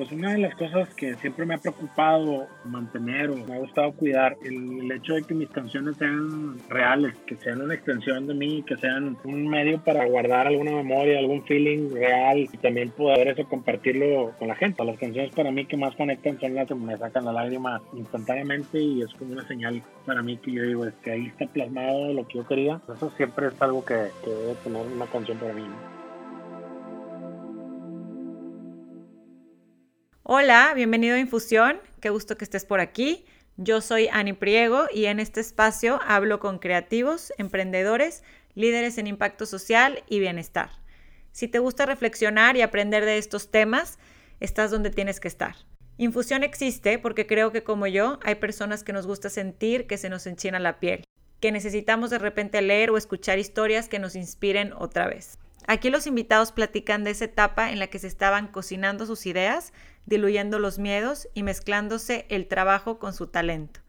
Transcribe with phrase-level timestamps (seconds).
[0.00, 3.92] Pues una de las cosas que siempre me ha preocupado mantener o me ha gustado
[3.92, 8.62] cuidar, el, hecho de que mis canciones sean reales, que sean una extensión de mí,
[8.62, 13.46] que sean un medio para guardar alguna memoria, algún feeling real y también poder eso
[13.46, 14.82] compartirlo con la gente.
[14.82, 18.80] Las canciones para mí que más conectan son las que me sacan la lágrima instantáneamente
[18.80, 22.10] y es como una señal para mí que yo digo, es que ahí está plasmado
[22.14, 22.80] lo que yo quería.
[22.90, 25.64] Eso siempre es algo que, que debe tener una canción para mí.
[30.32, 33.24] Hola, bienvenido a Infusión, qué gusto que estés por aquí.
[33.56, 38.22] Yo soy Ani Priego y en este espacio hablo con creativos, emprendedores,
[38.54, 40.70] líderes en impacto social y bienestar.
[41.32, 43.98] Si te gusta reflexionar y aprender de estos temas,
[44.38, 45.56] estás donde tienes que estar.
[45.98, 50.10] Infusión existe porque creo que como yo hay personas que nos gusta sentir que se
[50.10, 51.02] nos enchina la piel,
[51.40, 55.40] que necesitamos de repente leer o escuchar historias que nos inspiren otra vez.
[55.66, 59.72] Aquí los invitados platican de esa etapa en la que se estaban cocinando sus ideas
[60.06, 63.80] diluyendo los miedos y mezclándose el trabajo con su talento.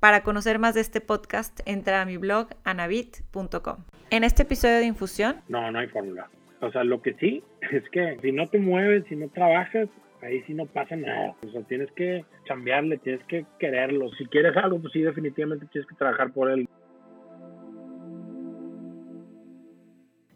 [0.00, 3.84] Para conocer más de este podcast, entra a mi blog anabit.com.
[4.10, 5.36] En este episodio de Infusión...
[5.48, 6.28] No, no hay fórmula.
[6.60, 9.88] O sea, lo que sí es que si no te mueves, si no trabajas,
[10.22, 11.34] ahí sí no pasa nada.
[11.46, 14.10] O sea, tienes que cambiarle, tienes que quererlo.
[14.18, 16.68] Si quieres algo, pues sí, definitivamente tienes que trabajar por él.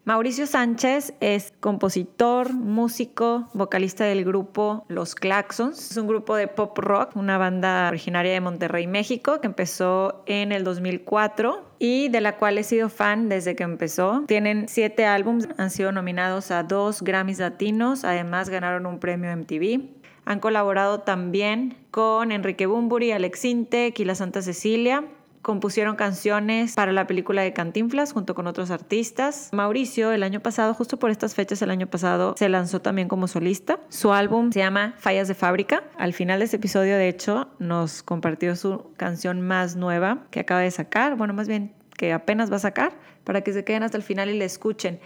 [0.05, 5.91] Mauricio Sánchez es compositor, músico, vocalista del grupo Los Claxons.
[5.91, 10.51] Es un grupo de pop rock, una banda originaria de Monterrey, México, que empezó en
[10.51, 14.23] el 2004 y de la cual he sido fan desde que empezó.
[14.25, 19.81] Tienen siete álbumes, han sido nominados a dos Grammys latinos, además ganaron un premio MTV.
[20.25, 25.03] Han colaborado también con Enrique Bumburi, Alex Intec y la Santa Cecilia
[25.41, 29.49] compusieron canciones para la película de Cantinflas junto con otros artistas.
[29.53, 33.27] Mauricio el año pasado, justo por estas fechas el año pasado, se lanzó también como
[33.27, 33.79] solista.
[33.89, 35.83] Su álbum se llama Fallas de Fábrica.
[35.97, 40.61] Al final de este episodio, de hecho, nos compartió su canción más nueva que acaba
[40.61, 42.93] de sacar, bueno, más bien que apenas va a sacar,
[43.25, 44.99] para que se queden hasta el final y le escuchen.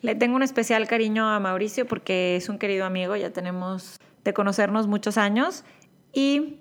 [0.00, 4.32] Le tengo un especial cariño a Mauricio porque es un querido amigo, ya tenemos de
[4.32, 5.64] conocernos muchos años
[6.12, 6.60] y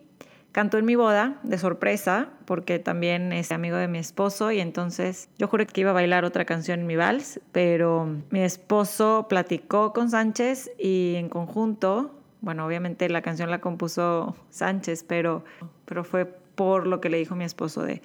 [0.51, 5.29] Cantó en mi boda de sorpresa porque también es amigo de mi esposo y entonces
[5.37, 9.93] yo juré que iba a bailar otra canción en mi vals, pero mi esposo platicó
[9.93, 15.43] con Sánchez y en conjunto, bueno, obviamente la canción la compuso Sánchez, pero,
[15.85, 18.01] pero fue por lo que le dijo mi esposo de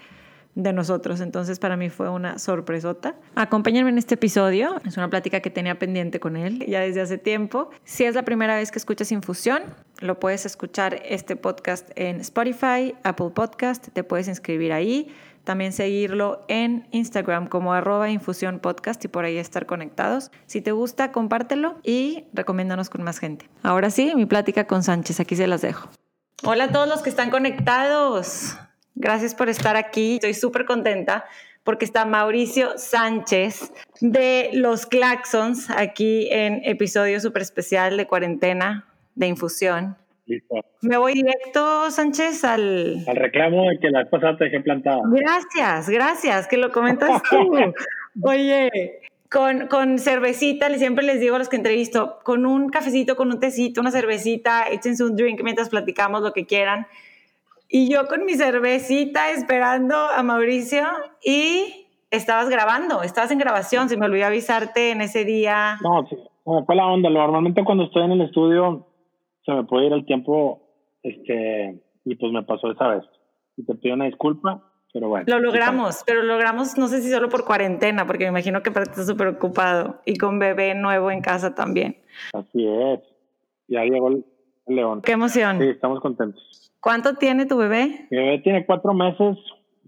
[0.54, 1.20] de nosotros.
[1.20, 3.14] Entonces para mí fue una sorpresota.
[3.34, 4.80] Acompáñenme en este episodio.
[4.86, 7.70] Es una plática que tenía pendiente con él ya desde hace tiempo.
[7.84, 9.62] Si es la primera vez que escuchas Infusión,
[10.00, 15.14] lo puedes escuchar este podcast en Spotify, Apple Podcast, te puedes inscribir ahí.
[15.44, 20.30] También seguirlo en Instagram como arroba infusión podcast y por ahí estar conectados.
[20.46, 23.50] Si te gusta, compártelo y recomiéndanos con más gente.
[23.64, 25.88] Ahora sí, mi plática con Sánchez, aquí se las dejo.
[26.44, 28.56] Hola a todos los que están conectados.
[28.94, 30.14] Gracias por estar aquí.
[30.14, 31.24] Estoy súper contenta
[31.64, 39.26] porque está Mauricio Sánchez de Los Claxons aquí en episodio súper especial de cuarentena de
[39.26, 39.96] infusión.
[40.26, 40.64] Listo.
[40.82, 43.04] Me voy directo, Sánchez, al...
[43.06, 45.00] Al reclamo de que la pasada te dejé plantada.
[45.10, 47.36] Gracias, gracias, que lo comentas tú.
[48.22, 49.00] Oye,
[49.30, 53.40] con, con cervecita, siempre les digo a los que entrevisto, con un cafecito, con un
[53.40, 56.86] tecito, una cervecita, échense un drink mientras platicamos lo que quieran.
[57.74, 60.84] Y yo con mi cervecita esperando a Mauricio
[61.24, 65.78] y estabas grabando, estabas en grabación, se me olvidó avisarte en ese día.
[65.82, 67.08] No, sí, me fue la onda.
[67.08, 68.86] Normalmente cuando estoy en el estudio
[69.46, 70.60] se me puede ir el tiempo
[71.02, 73.04] este y pues me pasó esa vez.
[73.56, 75.24] Y te pido una disculpa, pero bueno.
[75.28, 78.68] Lo logramos, pero lo logramos no sé si solo por cuarentena, porque me imagino que
[78.68, 81.96] estás súper ocupado y con bebé nuevo en casa también.
[82.34, 83.00] Así es.
[83.68, 84.26] Ya llegó el
[84.72, 85.02] león.
[85.02, 85.58] Qué emoción.
[85.58, 86.72] Sí, estamos contentos.
[86.80, 88.08] ¿Cuánto tiene tu bebé?
[88.10, 89.38] Mi bebé tiene cuatro meses,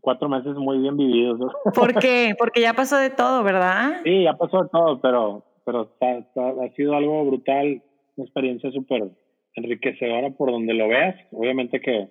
[0.01, 1.41] cuatro meses muy bien vividos.
[1.75, 2.35] ¿Por qué?
[2.39, 4.01] Porque ya pasó de todo, ¿verdad?
[4.05, 7.83] Sí, ya pasó de todo, pero, pero ha sido algo brutal,
[8.17, 9.11] una experiencia súper
[9.55, 11.17] enriquecedora por donde lo veas.
[11.33, 12.11] Obviamente que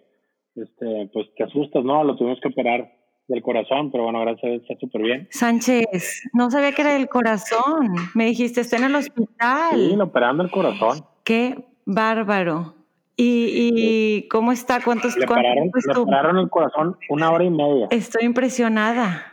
[0.55, 2.03] este, pues te asustas, ¿no?
[2.03, 2.91] Lo tuvimos que operar
[3.27, 5.27] del corazón, pero bueno, gracias a Dios está súper bien.
[5.31, 7.95] Sánchez, no sabía que era del corazón.
[8.15, 9.75] Me dijiste, estoy en el hospital.
[9.75, 11.05] Sí, operando el corazón.
[11.23, 12.75] Qué bárbaro.
[13.15, 14.81] ¿Y, cómo está?
[14.83, 17.87] ¿Cuántos Le pararon, le pararon el corazón una hora y media.
[17.91, 19.31] Estoy impresionada.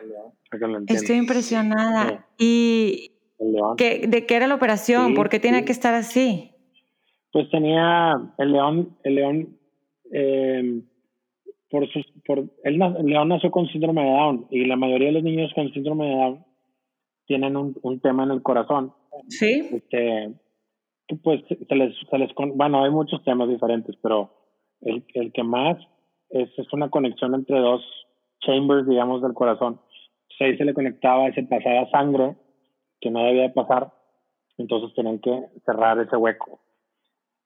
[0.87, 2.27] Estoy impresionada.
[2.39, 3.13] ¿Y
[3.77, 5.15] ¿qué, de qué era la operación?
[5.15, 6.51] ¿Por qué tiene que estar así?
[7.33, 9.59] Pues tenía el león, el león,
[10.13, 10.83] eh,
[11.71, 15.23] por sus, por, el león nació con síndrome de Down y la mayoría de los
[15.23, 16.45] niños con síndrome de Down
[17.27, 18.93] tienen un, un tema en el corazón.
[19.29, 19.69] Sí.
[19.73, 20.35] Este,
[21.17, 24.31] pues se les, se les, bueno, hay muchos temas diferentes, pero
[24.81, 25.77] el, el que más
[26.31, 27.83] es, es una conexión entre dos
[28.41, 29.81] chambers, digamos, del corazón.
[30.23, 32.37] Entonces ahí se le conectaba se pasaba sangre
[33.01, 33.93] que no debía de pasar,
[34.59, 36.61] entonces tenían que cerrar ese hueco.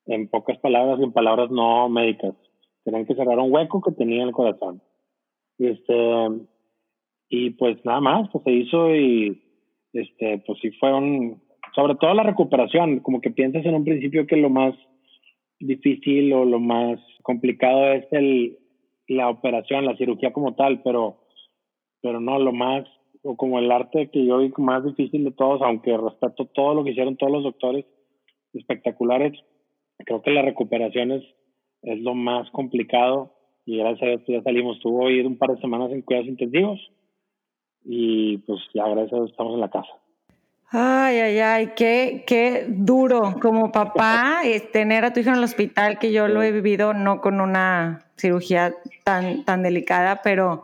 [0.05, 2.35] En pocas palabras y en palabras no médicas,
[2.83, 4.81] tenían que cerrar un hueco que tenía en el corazón.
[5.57, 6.27] Y este,
[7.29, 9.41] y pues nada más, pues se hizo y
[9.93, 11.41] este, pues sí fue un,
[11.75, 14.73] sobre todo la recuperación, como que piensas en un principio que lo más
[15.59, 18.57] difícil o lo más complicado es el,
[19.07, 21.17] la operación, la cirugía como tal, pero,
[22.01, 22.85] pero no, lo más,
[23.23, 26.83] o como el arte que yo vi más difícil de todos, aunque respeto todo lo
[26.83, 27.85] que hicieron todos los doctores
[28.53, 29.33] espectaculares,
[29.97, 31.23] creo que la recuperación es,
[31.81, 33.33] es lo más complicado
[33.65, 36.29] y gracias a Dios pues, ya salimos, tuvo ir un par de semanas en cuidados
[36.29, 36.79] intensivos
[37.83, 40.04] y pues ya gracias a Dios estamos en la casa.
[40.71, 44.41] Ay, ay, ay, qué, qué duro como papá
[44.73, 48.01] tener a tu hijo en el hospital, que yo lo he vivido no con una
[48.17, 48.73] cirugía
[49.03, 50.63] tan, tan delicada, pero,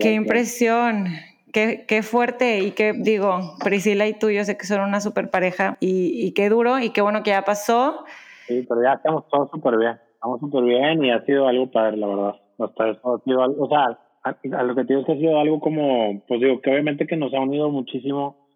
[0.00, 1.06] qué impresión,
[1.52, 5.30] qué, qué, fuerte y qué digo, Priscila y tú, yo sé que son una super
[5.30, 8.04] pareja y, y qué duro y qué bueno que ya pasó.
[8.48, 11.96] Sí, pero ya estamos todos súper bien, estamos súper bien y ha sido algo padre,
[11.96, 12.34] la verdad.
[12.58, 15.16] Hasta eso ha sido algo, o sea, a, lo que te digo es que ha
[15.16, 18.47] sido algo como, pues digo, que obviamente que nos ha unido muchísimo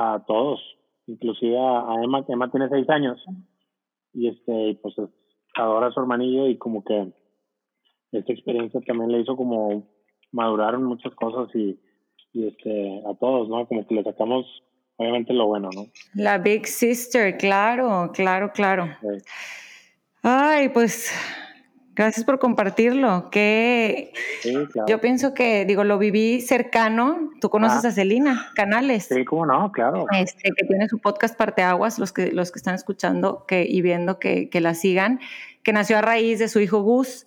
[0.00, 0.60] a todos,
[1.06, 3.22] inclusive a, Emma, que Emma tiene seis años
[4.14, 4.94] y este, pues
[5.54, 7.12] adora a su hermanillo y como que
[8.12, 9.86] esta experiencia también le hizo como
[10.32, 11.78] maduraron muchas cosas y,
[12.32, 13.66] y este, a todos, ¿no?
[13.66, 14.46] Como que le sacamos
[14.96, 15.86] obviamente lo bueno, ¿no?
[16.14, 18.88] La Big Sister, claro, claro, claro.
[20.22, 21.12] Ay, pues
[22.00, 23.28] Gracias por compartirlo.
[23.30, 24.14] Que
[24.88, 27.30] yo pienso que, digo, lo viví cercano.
[27.42, 27.88] Tú conoces ah.
[27.88, 29.04] a Celina Canales.
[29.04, 30.06] Sí, cómo no, claro.
[30.10, 34.18] Este, que tiene su podcast Parteaguas, los que, los que están escuchando que, y viendo
[34.18, 35.20] que, que la sigan,
[35.62, 37.26] que nació a raíz de su hijo Gus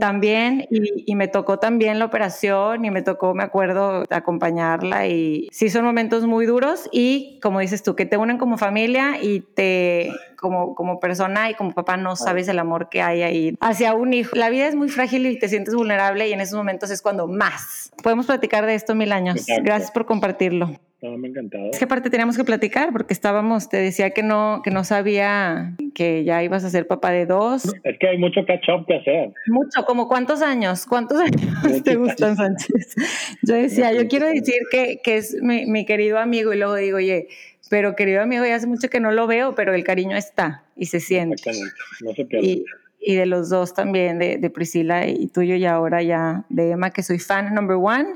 [0.00, 5.70] también, y, me tocó también la operación y me tocó, me acuerdo, acompañarla y sí
[5.70, 10.10] son momentos muy duros y como dices tú, que te unen como familia y te,
[10.36, 14.12] como, como persona y como papá no sabes el amor que hay ahí hacia un
[14.12, 14.34] hijo.
[14.34, 17.28] La vida es muy frágil y te sientes vulnerable y en esos momentos es cuando
[17.28, 17.92] más.
[18.02, 19.46] Podemos platicar de esto mil años.
[19.62, 20.78] Gracias por compartirlo.
[21.02, 21.70] No, me encantado.
[21.72, 25.74] Es que aparte teníamos que platicar porque estábamos, te decía que no, que no sabía
[25.96, 27.64] que ya ibas a ser papá de dos.
[27.82, 29.32] Es que hay mucho catch up que hacer.
[29.48, 31.18] Mucho, como cuántos años, cuántos
[31.64, 32.94] años te gustan, Sánchez.
[33.42, 36.98] Yo decía, yo quiero decir que, que es mi, mi, querido amigo y luego digo,
[36.98, 37.26] oye,
[37.68, 40.86] pero querido amigo, ya hace mucho que no lo veo, pero el cariño está y
[40.86, 41.34] se siente.
[41.34, 42.46] Exactamente, no se pierde.
[42.46, 42.64] Y,
[43.00, 46.90] y de los dos también, de, de Priscila y tuyo y ahora ya de Emma,
[46.90, 48.06] que soy fan number one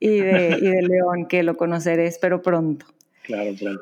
[0.00, 2.86] y de, y de León, que lo conoceré, espero pronto.
[3.22, 3.80] Claro, claro.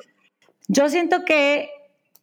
[0.68, 1.70] Yo siento que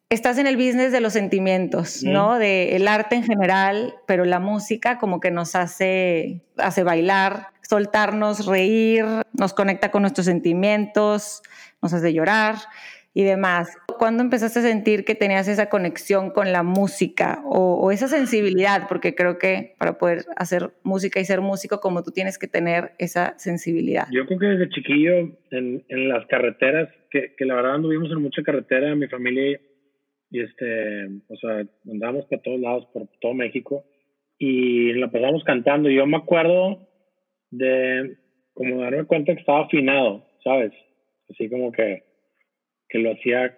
[0.10, 2.38] estás en el business de los sentimientos, ¿no?
[2.38, 8.46] De el arte en general, pero la música como que nos hace, hace bailar, soltarnos,
[8.46, 11.42] reír, nos conecta con nuestros sentimientos,
[11.82, 12.58] nos hace llorar
[13.14, 13.70] y demás.
[14.04, 18.90] ¿Cuándo empezaste a sentir que tenías esa conexión con la música o, esa sensibilidad?
[18.90, 22.92] Porque creo que para poder hacer música y ser músico como tú tienes que tener
[23.00, 24.08] esa sensibilidad.
[24.12, 25.20] Yo creo que desde chiquillo
[25.52, 29.62] en, en las carreteras, que, que, la verdad anduvimos en mucha carretera, mi familia
[30.30, 33.86] y este, o sea, andábamos por todos lados, por todo México
[34.38, 35.90] y la pasamos cantando.
[35.90, 36.90] Yo me acuerdo
[37.52, 38.18] de
[38.54, 40.74] como darme cuenta que estaba afinado, ¿sabes?
[41.30, 42.04] Así como que
[42.90, 43.58] que lo hacía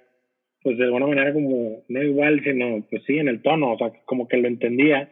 [0.65, 3.93] pues de alguna manera como no igual, sino pues sí, en el tono, o sea,
[4.05, 5.11] como que lo entendía.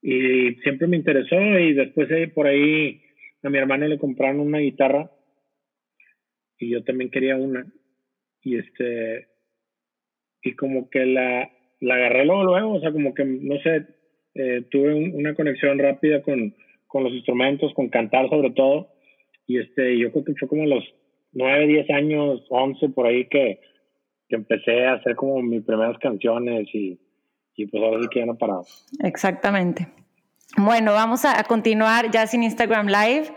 [0.00, 3.02] Y siempre me interesó y después eh, por ahí
[3.42, 5.10] a mi hermano le compraron una guitarra
[6.58, 7.66] y yo también quería una.
[8.40, 9.28] Y este,
[10.42, 13.84] y como que la, la agarré luego, luego, o sea, como que, no sé,
[14.34, 16.54] eh, tuve una conexión rápida con,
[16.86, 18.88] con los instrumentos, con cantar sobre todo.
[19.46, 20.84] Y este, yo creo que fue como los
[21.32, 23.60] 9, 10 años, 11 por ahí que,
[24.28, 26.98] que empecé a hacer como mis primeras canciones y,
[27.56, 28.64] y pues ahora sí que ya no parado.
[29.00, 29.88] Exactamente.
[30.56, 33.32] Bueno, vamos a, continuar ya sin Instagram Live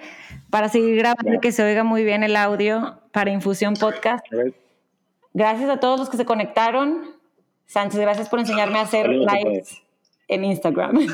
[0.50, 4.26] para seguir grabando y que se oiga muy bien el audio para Infusión Podcast.
[5.34, 7.18] Gracias a todos los que se conectaron.
[7.66, 9.82] Sánchez, gracias por enseñarme a hacer lives
[10.28, 11.00] en Instagram.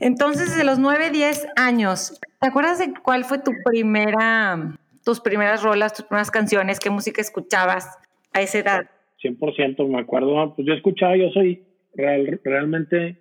[0.00, 5.62] Entonces, de los 9, 10 años, ¿te acuerdas de cuál fue tu primera, tus primeras
[5.62, 6.80] rolas, tus primeras canciones?
[6.80, 7.98] ¿Qué música escuchabas
[8.32, 8.90] a esa edad?
[9.22, 10.54] 100%, me acuerdo.
[10.54, 13.18] Pues yo escuchaba, yo soy realmente,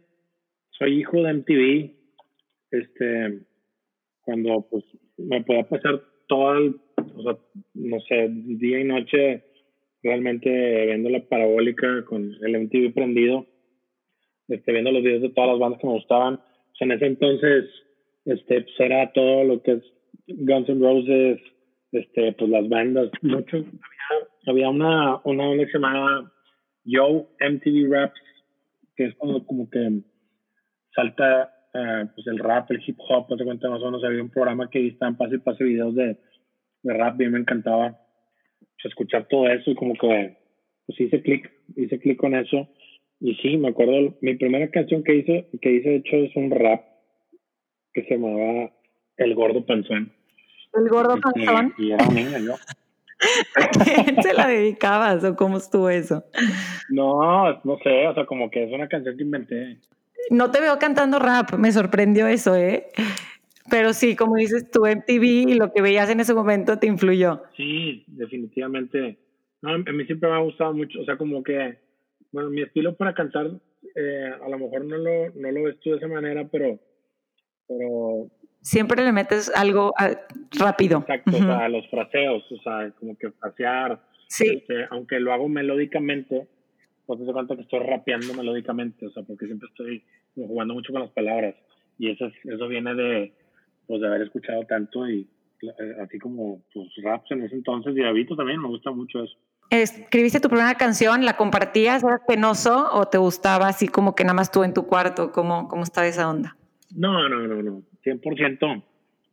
[0.72, 1.92] soy hijo de MTV.
[2.72, 3.40] Este,
[4.22, 4.84] cuando pues
[5.18, 6.76] me podía pasar todo el,
[7.16, 7.38] o sea,
[7.76, 9.44] no sé, día y noche
[10.02, 10.50] realmente
[10.88, 13.46] viendo la parabólica con el MTV prendido,
[14.50, 16.38] este, viendo los videos de todas las bandas que me gustaban.
[16.38, 17.66] Pues en ese entonces,
[18.26, 19.84] este, pues era todo lo que es
[20.28, 21.40] Guns N' Roses,
[21.94, 23.64] este, pues las bandas, mucho.
[24.46, 26.32] Había, una, una onda que se llamaba
[26.84, 28.20] Yo MTV Raps,
[28.96, 30.02] que es como, como que
[30.96, 34.04] salta uh, pues el rap, el hip hop, no te cuenta más o menos.
[34.04, 36.18] Había un programa que estaban pase y pase videos de,
[36.84, 37.98] de rap y me encantaba
[38.60, 40.38] pues, escuchar todo eso y como que
[40.86, 42.68] pues hice clic, hice clic con eso.
[43.20, 46.52] Y sí, me acuerdo, mi primera canción que hice, que hice de hecho es un
[46.52, 46.84] rap
[47.94, 48.72] que se llamaba
[49.16, 50.12] El Gordo Panzón.
[50.74, 51.74] El Gordo Panzón.
[51.78, 52.56] Y era un niño yo.
[53.56, 56.24] ¿A quién se la dedicabas o cómo estuvo eso?
[56.90, 59.78] No, no sé, o sea, como que es una canción que inventé.
[60.30, 62.88] No te veo cantando rap, me sorprendió eso, ¿eh?
[63.70, 67.44] Pero sí, como dices tú, MTV y lo que veías en ese momento te influyó.
[67.56, 69.18] Sí, definitivamente.
[69.62, 71.78] No, a mí siempre me ha gustado mucho, o sea, como que,
[72.32, 73.50] bueno, mi estilo para cantar,
[73.96, 76.78] eh, a lo mejor no lo, no lo ves tú de esa manera, pero,
[77.68, 78.28] pero
[78.64, 80.10] Siempre le metes algo ah,
[80.58, 81.00] rápido.
[81.00, 81.44] Exacto, Ujú.
[81.44, 86.48] o sea, los fraseos, o sea, como que frasear, Sí, este, aunque lo hago melódicamente,
[87.06, 90.04] pues te cuenta que estoy rapeando melódicamente, o sea, porque siempre estoy
[90.34, 91.54] jugando mucho con las palabras,
[92.00, 93.34] y eso, es- eso viene de,
[93.86, 95.28] pues, de haber escuchado tanto, y
[95.62, 99.36] eh, así como, pues, raps en ese entonces, y Davito también, me gusta mucho eso.
[99.70, 102.04] escribiste tu primera canción, ¿la compartías?
[102.04, 105.32] ¿Eras penoso o te gustaba así como que nada más tú en tu cuarto?
[105.32, 106.56] ¿Cómo, cómo estaba esa onda?
[106.96, 108.84] No, no, no, no, 100%,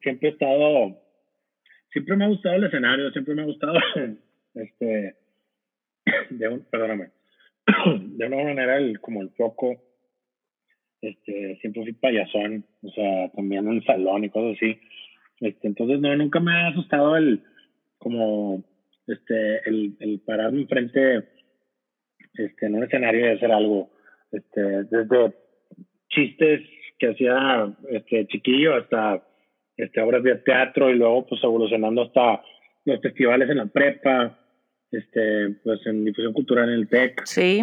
[0.02, 0.96] siempre he estado,
[1.92, 3.74] siempre me ha gustado el escenario, siempre me ha gustado,
[4.54, 5.16] este,
[6.30, 7.10] de un, perdóname,
[8.00, 9.82] de una manera el, como el foco,
[11.00, 14.78] este, siempre fui payasón, o sea, también en el salón y cosas así,
[15.40, 17.42] este, entonces no, nunca me ha asustado el,
[17.98, 18.64] como,
[19.06, 21.28] este, el, el pararme enfrente,
[22.34, 23.90] este, en un escenario y hacer algo,
[24.30, 25.34] este, desde
[26.08, 26.62] chistes
[27.00, 29.24] que hacía, este, chiquillo hasta,
[29.76, 32.42] este, obras de teatro y luego, pues, evolucionando hasta
[32.84, 34.38] los festivales en la prepa,
[34.92, 37.62] este, pues, en difusión cultural en el TEC, Sí,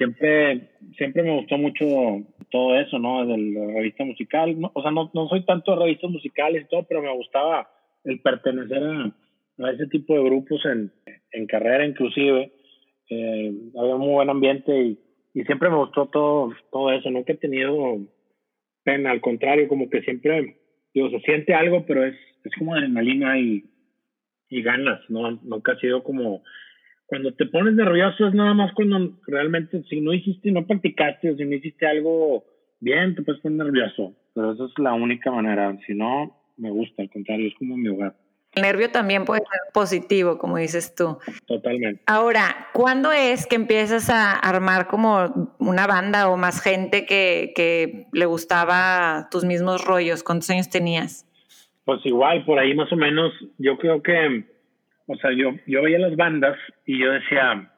[0.00, 1.84] siempre, siempre me gustó mucho
[2.50, 3.26] todo eso, ¿no?
[3.26, 4.58] De la revista musical.
[4.58, 7.70] No, o sea, no, no soy tanto de revistas musicales y todo, pero me gustaba
[8.04, 9.14] el pertenecer a,
[9.58, 10.90] a ese tipo de grupos en,
[11.32, 12.50] en carrera inclusive.
[13.10, 14.98] Eh, había un muy buen ambiente y,
[15.34, 17.10] y siempre me gustó todo, todo eso.
[17.10, 17.98] Nunca he tenido
[19.06, 20.56] al contrario, como que siempre,
[20.94, 23.64] digo, se siente algo, pero es, es como adrenalina y,
[24.48, 25.30] y ganas, ¿no?
[25.42, 26.42] Nunca ha sido como
[27.10, 31.36] cuando te pones nervioso es nada más cuando realmente si no hiciste, no practicaste o
[31.36, 32.44] si no hiciste algo
[32.78, 34.14] bien, te puedes poner nervioso.
[34.32, 35.76] Pero esa es la única manera.
[35.88, 38.14] Si no, me gusta, al contrario, es como mi hogar.
[38.54, 41.18] El nervio también puede ser positivo, como dices tú.
[41.46, 42.02] Totalmente.
[42.06, 48.06] Ahora, ¿cuándo es que empiezas a armar como una banda o más gente que, que
[48.12, 50.24] le gustaba tus mismos rollos?
[50.24, 51.26] ¿Cuántos años tenías?
[51.84, 54.44] Pues igual, por ahí más o menos, yo creo que,
[55.06, 57.72] o sea, yo, yo veía las bandas y yo decía,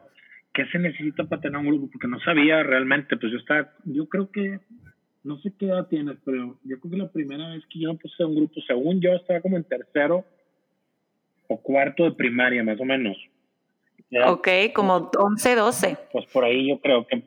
[0.54, 1.90] ¿qué se necesita para tener un grupo?
[1.92, 4.60] Porque no sabía realmente, pues yo estaba, yo creo que,
[5.22, 7.98] no sé qué edad tienes, pero yo creo que la primera vez que yo me
[7.98, 10.24] puse a un grupo, según yo, estaba como en tercero
[11.48, 13.16] o cuarto de primaria, más o menos.
[14.26, 15.96] Ok, como 11, 12.
[16.12, 17.22] Pues por ahí yo creo que,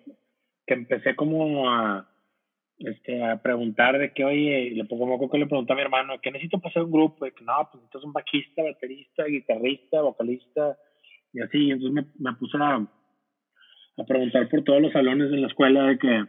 [0.67, 2.07] que empecé como a,
[2.77, 6.31] este, a preguntar de que, oye, le pongo que le pregunté a mi hermano, ¿qué
[6.31, 7.25] necesito para hacer un grupo?
[7.25, 10.77] Y que no, pues necesitas un bajista, baterista, guitarrista, vocalista,
[11.33, 11.57] y así.
[11.57, 15.87] Y entonces me, me puse a, a preguntar por todos los salones de la escuela
[15.87, 16.23] de que,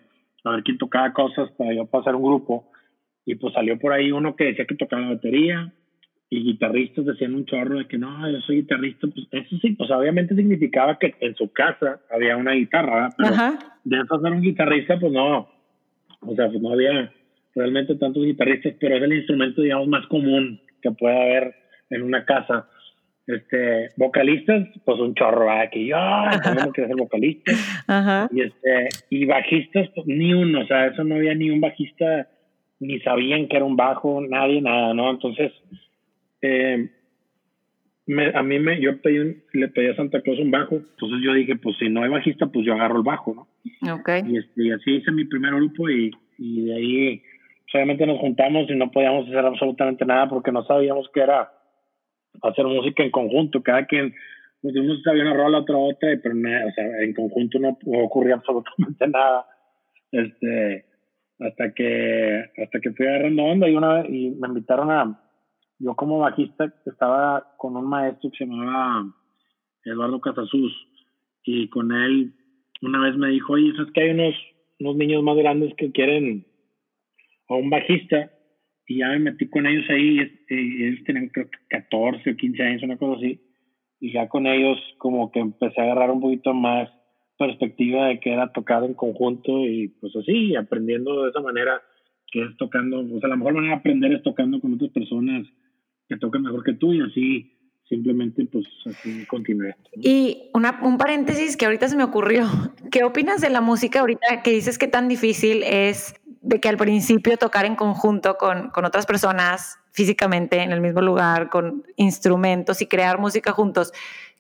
[0.44, 2.70] a ver quién tocaba cosas para yo pasar un grupo.
[3.24, 5.72] Y pues salió por ahí uno que decía que tocaba la batería,
[6.28, 9.90] y guitarristas decían un chorro de que no, yo soy guitarrista, pues eso sí, pues
[9.90, 13.14] obviamente significaba que en su casa había una guitarra, ¿verdad?
[13.16, 13.78] pero Ajá.
[13.84, 15.48] de eso ser un guitarrista, pues no,
[16.20, 17.12] o sea, pues no había
[17.54, 21.54] realmente tantos guitarristas, pero es el instrumento, digamos, más común que puede haber
[21.90, 22.68] en una casa.
[23.26, 25.68] Este, vocalistas, pues un chorro, ¿verdad?
[25.72, 25.96] que yo
[26.44, 27.52] tengo que ser vocalista,
[27.88, 28.28] Ajá.
[28.32, 32.28] y este, y bajistas, pues ni uno, o sea, eso no había ni un bajista,
[32.78, 35.10] ni sabían que era un bajo, nadie, nada, ¿no?
[35.10, 35.50] Entonces,
[36.42, 36.90] eh,
[38.06, 41.34] me, a mí me, yo pedí le pedí a Santa Claus un bajo, entonces yo
[41.34, 43.48] dije, pues si no hay bajista, pues yo agarro el bajo, ¿no?
[44.26, 47.22] Y, este, y así hice mi primer grupo y, y de ahí
[47.76, 51.50] obviamente nos juntamos y no podíamos hacer absolutamente nada porque no sabíamos qué era
[52.42, 54.14] hacer música en conjunto, cada quien,
[54.62, 58.34] pues uno sabía una rola, otra otra, pero nada, o sea, en conjunto no ocurría
[58.34, 59.46] absolutamente nada.
[60.12, 60.84] Este,
[61.38, 65.20] hasta que, hasta que fui agarrando onda y una vez, y me invitaron a,
[65.78, 69.12] yo como bajista estaba con un maestro que se llamaba
[69.84, 70.72] Eduardo Casasus,
[71.44, 72.34] y con él
[72.82, 74.34] una vez me dijo, oye, es que hay unos,
[74.80, 76.46] unos niños más grandes que quieren
[77.48, 78.30] a un bajista,
[78.86, 82.62] y ya me metí con ellos ahí, y ellos tenían creo que 14 o 15
[82.62, 83.40] años, una cosa así,
[84.00, 86.90] y ya con ellos como que empecé a agarrar un poquito más
[87.38, 91.82] perspectiva de que era tocar en conjunto y pues así, aprendiendo de esa manera
[92.32, 95.46] que es tocando, o sea, la mejor manera de aprender es tocando con otras personas
[96.08, 97.52] que tocan mejor que tú y así
[97.88, 99.74] simplemente pues así continué.
[99.94, 102.46] Y una, un paréntesis que ahorita se me ocurrió,
[102.90, 106.76] ¿qué opinas de la música ahorita que dices que tan difícil es de que al
[106.76, 112.82] principio tocar en conjunto con, con otras personas físicamente en el mismo lugar, con instrumentos
[112.82, 113.92] y crear música juntos?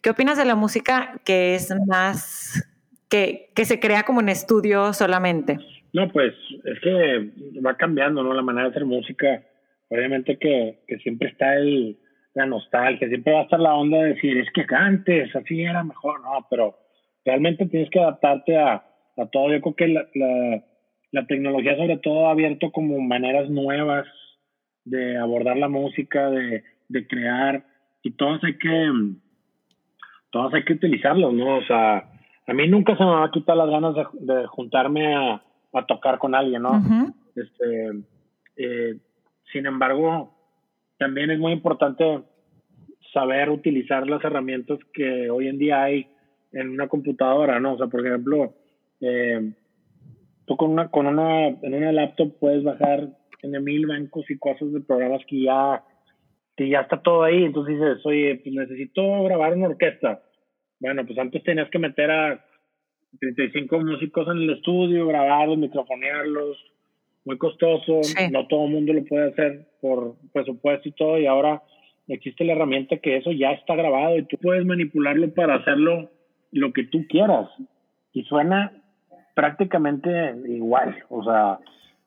[0.02, 2.68] ¿Qué opinas de la música que es más,
[3.08, 5.58] que, que se crea como en estudio solamente?
[5.92, 8.34] No, pues es que va cambiando, ¿no?
[8.34, 9.42] La manera de hacer música.
[9.88, 11.96] Obviamente que, que siempre está el,
[12.34, 15.82] la nostalgia, siempre va a estar la onda de decir, es que antes así era
[15.84, 16.76] mejor, no, pero
[17.24, 18.84] realmente tienes que adaptarte a,
[19.16, 19.52] a todo.
[19.52, 20.62] Yo creo que la, la,
[21.12, 24.06] la, tecnología sobre todo ha abierto como maneras nuevas
[24.84, 27.64] de abordar la música, de, de crear,
[28.02, 28.92] y todas hay que,
[30.30, 31.56] todas hay que utilizarlos, ¿no?
[31.56, 32.04] O sea,
[32.46, 35.86] a mí nunca se me va a quitar las ganas de, de juntarme a, a,
[35.86, 36.82] tocar con alguien, ¿no?
[37.34, 37.90] Este,
[38.56, 38.96] eh,
[39.52, 40.34] sin embargo,
[40.98, 42.22] también es muy importante
[43.12, 46.06] saber utilizar las herramientas que hoy en día hay
[46.52, 47.74] en una computadora, ¿no?
[47.74, 48.54] O sea, por ejemplo,
[49.00, 49.52] eh,
[50.46, 53.08] tú con una, con una, en una laptop puedes bajar
[53.42, 55.82] en mil bancos y cosas de programas que ya,
[56.56, 57.44] que ya está todo ahí.
[57.44, 60.22] Entonces dices, oye, pues necesito grabar una orquesta.
[60.80, 62.44] Bueno, pues antes tenías que meter a
[63.18, 66.58] 35 músicos en el estudio, grabarlos, microfonearlos,
[67.26, 71.60] muy costoso, no todo el mundo lo puede hacer por presupuesto y todo, y ahora
[72.06, 76.08] existe la herramienta que eso ya está grabado y tú puedes manipularlo para hacerlo
[76.52, 77.50] lo que tú quieras.
[78.12, 78.72] Y suena
[79.34, 80.08] prácticamente
[80.46, 81.58] igual, o sea,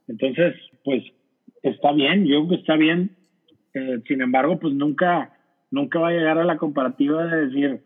[0.08, 0.56] entonces,
[0.86, 1.04] pues
[1.64, 3.12] está bien, yo creo que está bien,
[3.74, 5.38] eh, sin embargo, pues nunca,
[5.70, 7.82] nunca va a llegar a la comparativa de decir,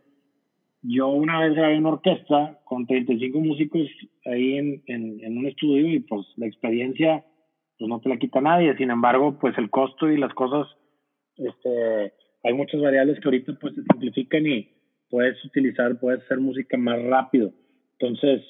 [0.83, 3.87] yo una vez grabé una orquesta con 35 músicos
[4.25, 7.25] ahí en, en, un estudio y pues la experiencia
[7.79, 8.75] pues no te la quita nadie.
[8.75, 10.67] Sin embargo, pues el costo y las cosas,
[11.37, 14.69] este, hay muchas variables que ahorita pues se simplifican y
[15.09, 17.53] puedes utilizar, puedes hacer música más rápido.
[17.99, 18.41] Entonces,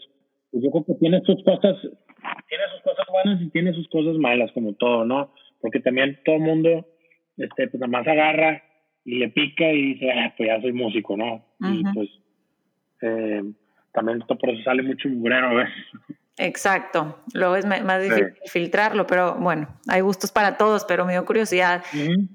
[0.51, 4.17] pues yo creo que tiene sus cosas, tiene sus cosas buenas y tiene sus cosas
[4.17, 5.33] malas, como todo, ¿no?
[5.61, 6.87] Porque también todo el mundo,
[7.37, 8.63] este, pues nada más agarra
[9.05, 11.45] y le pica y dice, ah, pues ya soy músico, ¿no?
[11.59, 12.09] Y pues
[13.03, 13.43] eh,
[13.91, 15.07] también esto por eso sale mucho.
[16.37, 21.25] Exacto, luego es más difícil filtrarlo, pero bueno, hay gustos para todos, pero me dio
[21.25, 21.83] curiosidad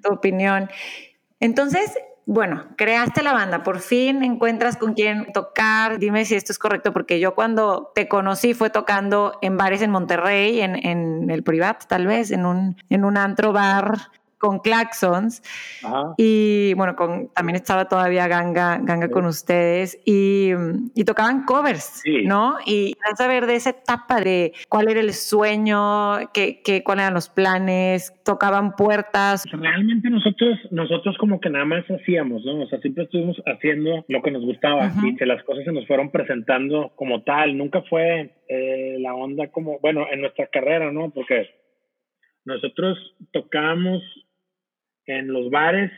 [0.02, 0.70] tu opinión.
[1.40, 6.59] Entonces, bueno, creaste la banda, por fin encuentras con quién tocar, dime si esto es
[6.61, 11.42] correcto, porque yo cuando te conocí fue tocando en bares en Monterrey, en, en el
[11.42, 13.96] Privat tal vez, en un, en un antro bar
[14.38, 15.42] con Claxons.
[16.16, 20.51] Y bueno, con, también estaba todavía Ganga, Ganga con ustedes y,
[20.94, 22.57] y tocaban covers, ¿no?
[22.64, 27.29] Y saber de esa etapa de cuál era el sueño, qué, qué, cuáles eran los
[27.29, 29.44] planes, tocaban puertas.
[29.51, 32.62] Realmente nosotros, nosotros como que nada más hacíamos, ¿no?
[32.62, 35.87] O sea, siempre estuvimos haciendo lo que nos gustaba y que las cosas se nos
[35.87, 37.57] fueron presentando como tal.
[37.57, 41.11] Nunca fue eh, la onda como, bueno, en nuestra carrera, ¿no?
[41.11, 41.48] Porque
[42.44, 42.98] nosotros
[43.33, 44.03] tocábamos
[45.08, 45.90] en los bares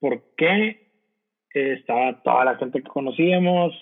[0.00, 0.90] porque
[1.50, 3.72] estaba toda la gente que conocíamos,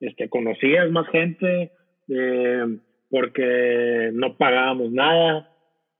[0.00, 1.72] este, conocías más gente,
[2.08, 2.78] eh,
[3.10, 5.50] porque no pagábamos nada,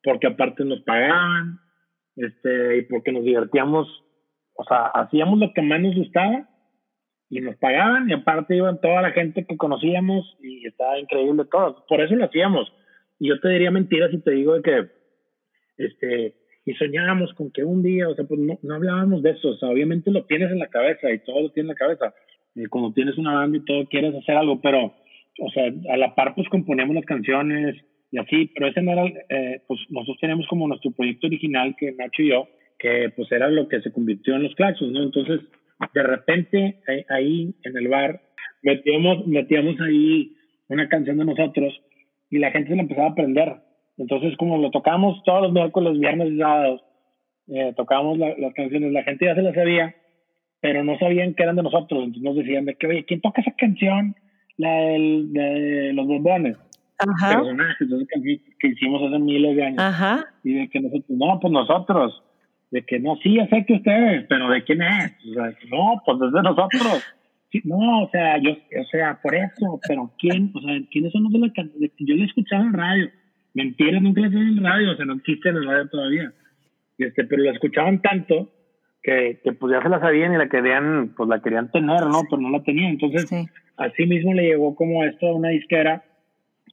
[0.05, 1.59] porque aparte nos pagaban,
[2.17, 3.89] este, y porque nos divertíamos,
[4.55, 6.49] o sea, hacíamos lo que más nos gustaba
[7.29, 11.85] y nos pagaban y aparte iban toda la gente que conocíamos y estaba increíble todo,
[11.89, 12.73] por eso lo hacíamos.
[13.19, 14.91] Y yo te diría mentiras si te digo que
[15.79, 19.51] este y soñábamos con que un día, o sea, pues no, no hablábamos de eso,
[19.51, 22.15] o sea, obviamente lo tienes en la cabeza y todo lo tienes en la cabeza,
[22.57, 24.93] y como tienes una banda y todo quieres hacer algo, pero,
[25.41, 27.77] o sea, a la par pues componíamos las canciones
[28.11, 31.93] y así, pero ese no era, eh, pues nosotros teníamos como nuestro proyecto original que
[31.93, 32.49] Nacho y yo,
[32.79, 35.03] que pues era lo que se convirtió en los claxos, ¿no?
[35.03, 35.41] Entonces,
[35.95, 38.21] de repente ahí, en el bar
[38.63, 40.33] metíamos, metíamos ahí
[40.69, 41.81] una canción de nosotros
[42.31, 43.66] y la gente se la empezaba a aprender
[43.99, 46.83] entonces, como lo tocamos todos los miércoles, viernes y sábados,
[47.49, 49.95] eh, tocábamos las canciones, la gente ya se las sabía,
[50.61, 52.05] pero no sabían que eran de nosotros.
[52.05, 54.15] Entonces nos decían de que, oye, ¿quién toca esa canción?
[54.59, 56.57] La del, de los bombones.
[56.99, 57.37] Ajá.
[57.37, 59.79] Personajes, que, que, hicimos hace miles de años.
[59.79, 60.25] Ajá.
[60.43, 62.23] Y de que nosotros, no, pues nosotros.
[62.71, 65.13] De que no, sí, ya sé que ustedes, pero ¿de quién es?
[65.31, 67.15] O sea, no, pues es de nosotros.
[67.65, 70.51] no, o sea, yo, o sea, por eso, pero ¿quién?
[70.55, 71.53] O sea, ¿quiénes son los de la
[71.99, 73.11] Yo le escuchaba en radio.
[73.57, 76.31] Mentiras, nunca le en radio, o sea, no existe en el radio todavía.
[76.99, 78.53] Este, pero la escuchaban tanto
[79.03, 82.21] que, que, pues ya se la sabían y la querían, pues la querían tener, ¿no?
[82.29, 82.91] Pero no la tenían.
[82.91, 83.31] Entonces,
[83.79, 86.05] así mismo le llegó como esto a una disquera,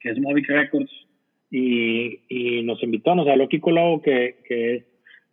[0.02, 0.92] que es Movic Records,
[1.50, 4.86] y, y nos invitó, nos habló Kiko Lobo, que, que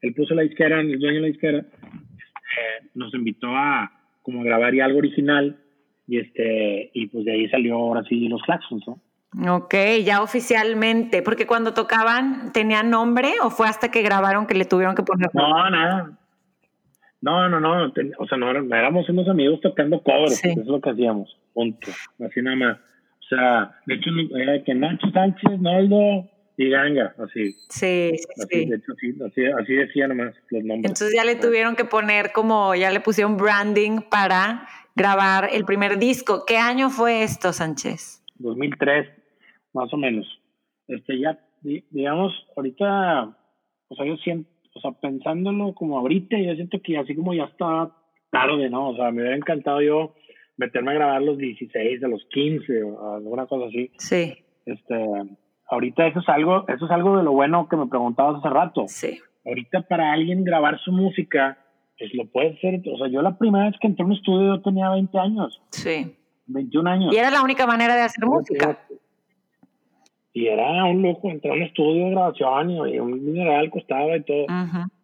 [0.03, 3.91] él puso la disquera, el dueño de la disquera, eh, nos invitó a
[4.23, 5.59] como grabar y algo original
[6.07, 9.01] y este y pues de ahí salió ahora sí los Claxons, ¿no?
[9.49, 14.65] Ok, ya oficialmente, porque cuando tocaban, ¿tenían nombre o fue hasta que grabaron que le
[14.65, 16.11] tuvieron que poner No, nada.
[17.23, 20.91] No, no, no, o sea, no éramos unos amigos tocando covers, eso es lo que
[20.91, 21.91] hacíamos, punto,
[22.27, 22.79] así nada más.
[22.79, 27.53] O sea, de hecho, era que Nacho Sánchez, Noldo, y Ganga, así.
[27.71, 28.13] Sí,
[28.49, 30.91] sí, De hecho, sí, así, así decía nomás los nombres.
[30.91, 35.99] Entonces ya le tuvieron que poner como, ya le pusieron branding para grabar el primer
[35.99, 36.45] disco.
[36.47, 38.23] ¿Qué año fue esto, Sánchez?
[38.41, 39.09] 2003,
[39.73, 40.27] más o menos.
[40.89, 43.37] Este, ya, digamos, ahorita,
[43.89, 47.45] o sea, yo siento, o sea, pensándolo como ahorita, yo siento que así como ya
[47.45, 47.93] está
[48.31, 48.91] tarde, ¿no?
[48.91, 50.15] O sea, me hubiera encantado yo
[50.57, 53.91] meterme a grabar los 16, de los 15, o alguna cosa así.
[53.99, 54.35] Sí.
[54.67, 54.95] Este,
[55.69, 58.85] ahorita eso es algo, eso es algo de lo bueno que me preguntabas hace rato.
[58.87, 59.19] Sí.
[59.47, 61.59] Ahorita para alguien grabar su música,
[61.99, 62.83] pues lo puede hacer.
[62.93, 65.63] O sea, yo la primera vez que entré a un estudio yo tenía 20 años.
[65.71, 66.15] Sí.
[66.47, 67.15] 21 años.
[67.15, 68.79] Y era la única manera de hacer música.
[70.33, 74.23] Y era un lujo entrar a un estudio de grabación y, un mineral costaba y
[74.23, 74.47] todo.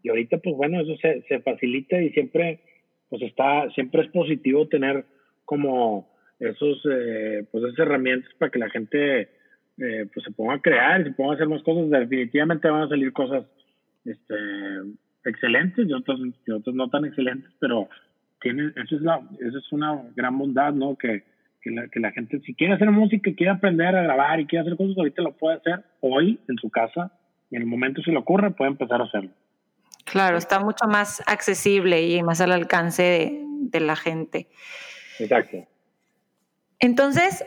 [0.02, 2.60] Y ahorita, pues bueno, eso se, se facilita y siempre,
[3.08, 5.04] pues está, siempre es positivo tener
[5.44, 6.08] como
[6.38, 9.28] esos, eh, pues esas herramientas para que la gente
[9.78, 12.82] eh, pues se ponga a crear y se ponga a hacer más cosas, definitivamente van
[12.82, 13.44] a salir cosas
[14.04, 14.34] este,
[15.24, 16.18] excelentes y otras,
[16.72, 17.88] no tan excelentes, pero
[18.40, 20.96] tiene, eso, es la, eso es una gran bondad, ¿no?
[20.96, 21.24] Que,
[21.66, 24.62] que, la, que la gente, si quiere hacer música, quiere aprender a grabar y quiere
[24.62, 27.10] hacer cosas, ahorita lo puede hacer hoy en su casa
[27.50, 29.30] y en el momento si le ocurre puede empezar a hacerlo.
[30.04, 34.46] Claro, está mucho más accesible y más al alcance de, de la gente.
[35.18, 35.66] Exacto.
[36.78, 37.44] Entonces,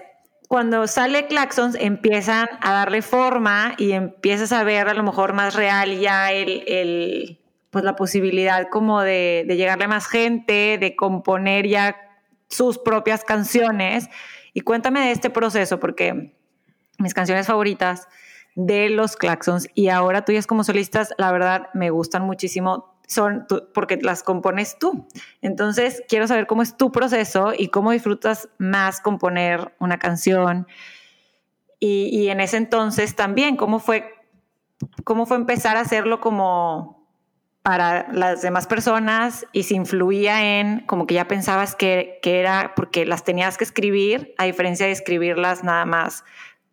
[0.50, 5.56] cuando sale Claxons empiezan a darle forma y empiezas a ver a lo mejor más
[5.56, 10.96] real ya el, el pues la posibilidad como de, de, llegarle a más gente, de
[10.96, 12.09] componer ya
[12.50, 14.10] sus propias canciones.
[14.54, 16.36] Y cuéntame de este proceso, porque
[16.98, 18.08] mis canciones favoritas
[18.56, 23.98] de los Claxons y ahora tuyas como solistas, la verdad me gustan muchísimo son porque
[23.98, 25.08] las compones tú.
[25.42, 30.68] Entonces, quiero saber cómo es tu proceso y cómo disfrutas más componer una canción.
[31.80, 34.14] Y, en ese entonces también, ¿cómo fue,
[35.06, 36.99] cómo fue empezar a hacerlo como
[37.64, 42.74] para las demás personas y si influía en como que ya pensabas que, que era
[42.76, 46.24] porque las tenías que escribir, a diferencia de escribirlas nada más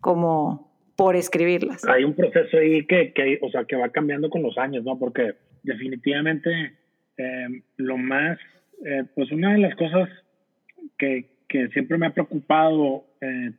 [0.01, 1.85] como por escribirlas.
[1.87, 4.99] Hay un proceso ahí que, que, o sea, que va cambiando con los años, ¿no?
[4.99, 6.73] Porque definitivamente
[7.19, 8.39] eh, lo más,
[8.85, 10.09] eh, pues una de las cosas
[10.97, 13.51] que, que siempre me ha preocupado, eh,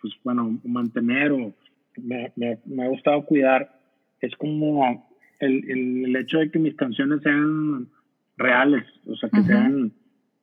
[0.00, 1.52] pues bueno, mantener o
[2.00, 3.78] me, me, ha gustado cuidar,
[4.20, 5.11] es como
[5.42, 7.88] el, el, hecho de que mis canciones sean
[8.36, 9.92] reales, o sea, que sean,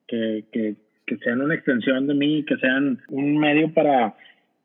[0.07, 0.75] que, que,
[1.07, 4.15] que sean una extensión de mí, que sean un medio para,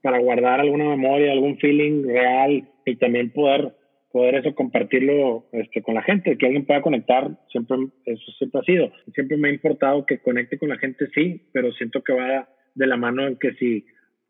[0.03, 3.73] para guardar alguna memoria, algún feeling real y también poder
[4.15, 8.65] poder eso compartirlo este, con la gente, que alguien pueda conectar, siempre eso siempre ha
[8.65, 8.93] sido.
[9.13, 12.87] Siempre me ha importado que conecte con la gente, sí, pero siento que va de
[12.87, 13.85] la mano en que si,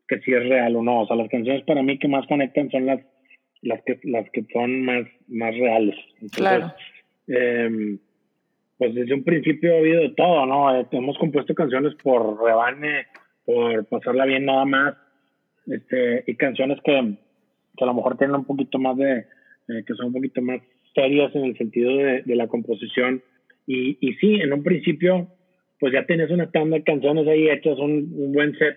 [0.09, 1.03] que si es real o no.
[1.03, 3.01] O sea, las canciones para mí que más conectan son las,
[3.65, 5.97] las, que, las que son más, más reales.
[6.33, 6.73] claro.
[7.27, 7.99] Em,
[8.77, 10.79] pues desde un principio ha habido de todo, ¿no?
[10.79, 13.07] Eh, hemos compuesto canciones por rebane,
[13.45, 14.95] por pasarla bien nada más,
[15.67, 16.93] este, y canciones que,
[17.77, 19.27] que a lo mejor tienen un poquito más de
[19.69, 20.61] eh, que son un poquito más
[20.95, 23.23] serias en el sentido de, de la composición.
[23.67, 25.29] Y, y, sí, en un principio,
[25.81, 28.77] pues ya tienes una tanda de canciones ahí hechas, un, un buen set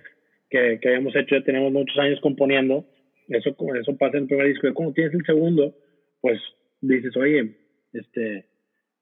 [0.50, 2.86] que, que habíamos hecho, ya tenemos muchos años componiendo.
[3.28, 4.68] Eso, eso pasa en el primer disco.
[4.68, 5.76] Y cuando tienes el segundo,
[6.22, 6.40] pues
[6.82, 7.58] dices, oye,
[7.94, 8.46] este,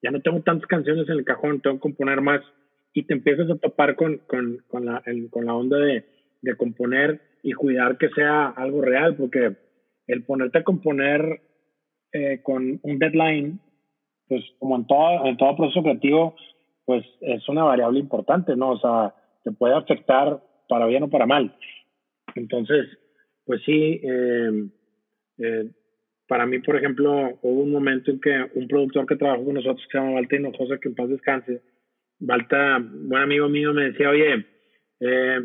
[0.01, 2.41] ya no tengo tantas canciones en el cajón, tengo que componer más.
[2.93, 6.05] Y te empiezas a topar con, con, con, la, con la onda de,
[6.41, 9.55] de componer y cuidar que sea algo real, porque
[10.07, 11.41] el ponerte a componer
[12.13, 13.59] eh, con un deadline,
[14.27, 16.35] pues como en todo, en todo proceso creativo,
[16.85, 18.71] pues es una variable importante, ¿no?
[18.71, 21.55] O sea, te puede afectar para bien o para mal.
[22.35, 22.87] Entonces,
[23.45, 24.67] pues sí, eh,
[25.37, 25.69] eh,
[26.27, 29.85] para mí, por ejemplo, hubo un momento en que un productor que trabajó con nosotros,
[29.85, 31.61] que se llama Valta Hinojosa, que en paz descanse,
[32.19, 34.45] Valta, buen amigo mío, me decía, oye,
[34.99, 35.39] eh,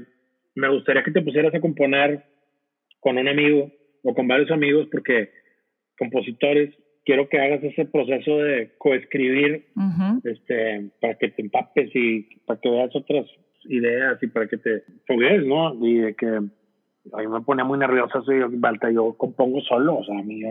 [0.54, 2.24] me gustaría que te pusieras a componer
[3.00, 3.70] con un amigo
[4.02, 5.30] o con varios amigos porque
[5.98, 9.66] compositores quiero que hagas ese proceso de coescribir
[10.24, 13.26] este para que te empapes y para que veas otras
[13.64, 15.74] ideas y para que te foguees, ¿no?
[15.86, 16.40] Y de que
[17.12, 20.42] a mí me pone muy nervioso soy Balta, yo compongo solo, o sea, a mí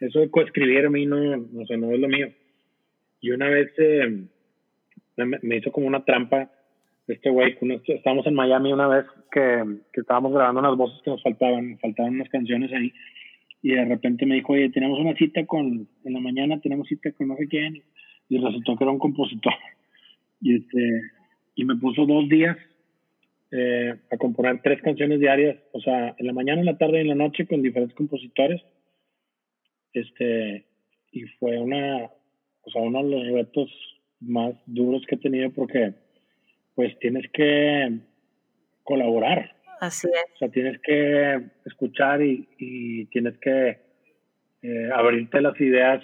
[0.00, 2.28] eso de coescribir a mí no, no, sé, no es lo mío.
[3.20, 4.24] Y una vez eh,
[5.16, 6.50] me, hizo como una trampa
[7.06, 7.56] este güey,
[7.88, 12.14] estábamos en Miami una vez que, que estábamos grabando unas voces que nos faltaban, faltaban
[12.14, 12.92] unas canciones ahí
[13.64, 17.10] y de repente me dijo, oye, tenemos una cita con, en la mañana tenemos cita
[17.12, 17.82] con no sé quién,
[18.28, 19.52] y resultó que era un compositor.
[20.40, 21.00] Y, este,
[21.54, 22.58] y me puso dos días
[23.56, 27.02] eh, a componer tres canciones diarias, o sea, en la mañana, en la tarde y
[27.02, 28.60] en la noche con diferentes compositores.
[29.92, 30.66] Este,
[31.12, 32.10] y fue una,
[32.62, 33.70] o sea, uno de los retos
[34.20, 35.94] más duros que he tenido porque
[36.74, 38.00] pues tienes que
[38.82, 40.34] colaborar, Así es.
[40.34, 43.78] O sea, tienes que escuchar y, y tienes que
[44.62, 46.02] eh, abrirte las ideas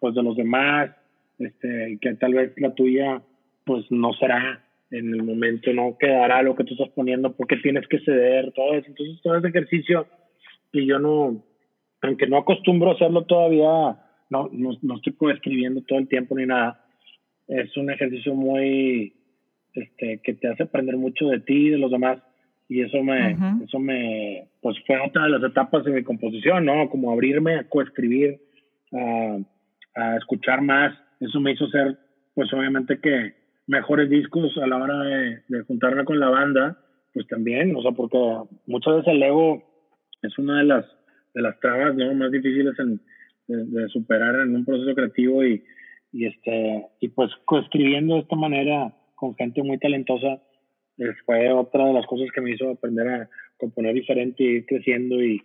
[0.00, 0.90] pues, de los demás,
[1.38, 3.22] este, que tal vez la tuya
[3.64, 7.86] pues no será en el momento, no quedará lo que tú estás poniendo porque tienes
[7.88, 8.86] que ceder, todo eso.
[8.88, 10.06] Entonces, todo ese ejercicio
[10.72, 11.42] y yo no,
[12.02, 13.98] aunque no acostumbro a hacerlo todavía,
[14.30, 16.84] no, no, no estoy escribiendo todo el tiempo ni nada.
[17.48, 19.14] Es un ejercicio muy,
[19.74, 22.18] este, que te hace aprender mucho de ti y de los demás
[22.68, 26.90] y eso me, eso me, pues fue otra de las etapas de mi composición, ¿no?
[26.90, 28.40] Como abrirme a coescribir,
[28.92, 29.38] a,
[29.94, 31.96] a escuchar más, eso me hizo ser,
[32.34, 33.34] pues obviamente que
[33.66, 36.78] mejores discos a la hora de, de juntarme con la banda,
[37.12, 38.18] pues también, o sea, porque
[38.66, 39.62] muchas veces el ego
[40.22, 40.84] es una de las,
[41.34, 42.14] de las trabas, ¿no?
[42.14, 43.00] Más difíciles en,
[43.46, 45.64] de, superar en un proceso creativo y,
[46.12, 50.42] y este, y pues coescribiendo de esta manera con gente muy talentosa,
[51.24, 55.22] fue otra de las cosas que me hizo aprender a componer diferente y ir creciendo
[55.22, 55.42] y,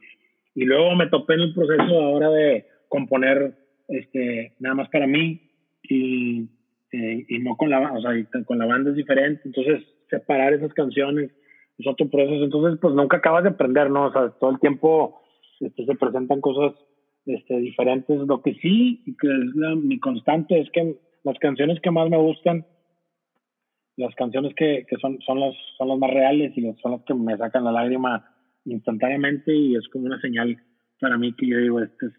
[0.55, 3.53] y luego me topé en el proceso ahora de componer
[3.87, 5.41] este nada más para mí
[5.83, 6.49] y,
[6.91, 8.11] eh, y no con la o sea
[8.45, 9.41] con la banda es diferente.
[9.45, 11.31] Entonces separar esas canciones
[11.77, 12.43] es otro proceso.
[12.43, 15.21] Entonces pues nunca acabas de aprender no o sea todo el tiempo
[15.59, 16.73] este, se presentan cosas
[17.25, 18.19] este diferentes.
[18.27, 22.65] Lo que sí que es mi constante es que las canciones que más me gustan
[23.97, 27.13] las canciones que, que son, son, las, son las más reales y son las que
[27.13, 28.25] me sacan la lágrima
[28.65, 30.57] instantáneamente y es como una señal
[30.99, 32.13] para mí que yo digo, este es,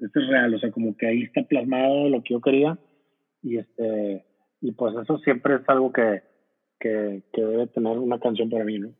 [0.00, 2.78] este es real, o sea, como que ahí está plasmado lo que yo quería
[3.42, 4.24] y este
[4.60, 6.22] y pues eso siempre es algo que,
[6.78, 8.90] que, que debe tener una canción para mí, ¿no?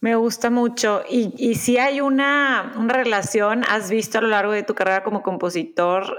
[0.00, 1.02] Me gusta mucho.
[1.08, 5.02] Y, y si hay una, una, relación, has visto a lo largo de tu carrera
[5.02, 6.18] como compositor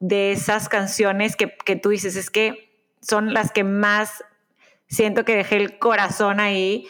[0.00, 2.68] de esas canciones que, que tú dices, es que
[3.00, 4.24] son las que más
[4.86, 6.86] siento que dejé el corazón ahí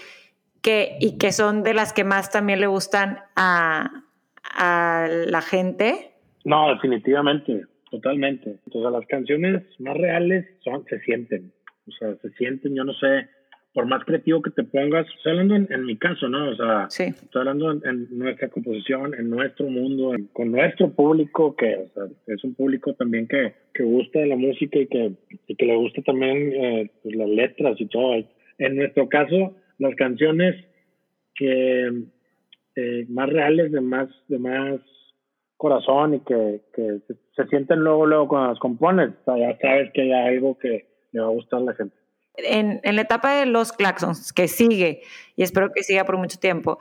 [0.63, 4.05] que, y que son de las que más también le gustan a,
[4.43, 6.15] a la gente.
[6.45, 8.57] No, definitivamente, totalmente.
[8.67, 11.53] Entonces las canciones más reales son, se sienten,
[11.87, 13.29] o sea, se sienten, yo no sé,
[13.75, 16.51] por más creativo que te pongas, estoy hablando en, mi caso, ¿no?
[16.51, 21.89] O sea, estoy hablando en, nuestra composición, en nuestro mundo, con nuestro público, que o
[21.95, 25.13] sea, es un público también que, que gusta de la música y que,
[25.47, 28.25] y que le gusta también eh, pues, las letras y todo.
[28.59, 30.55] En nuestro caso, las canciones
[31.35, 31.91] que
[32.77, 34.81] eh, más reales, de más, de más
[35.63, 36.99] corazón y que, que
[37.37, 40.87] se, sienten luego, luego cuando las compones, o sea, ya sabes que hay algo que
[41.13, 41.95] le va a gustar a la gente
[42.37, 45.03] en, la etapa de los claxons, que sigue,
[45.37, 46.79] y espero que siga por mucho tiempo,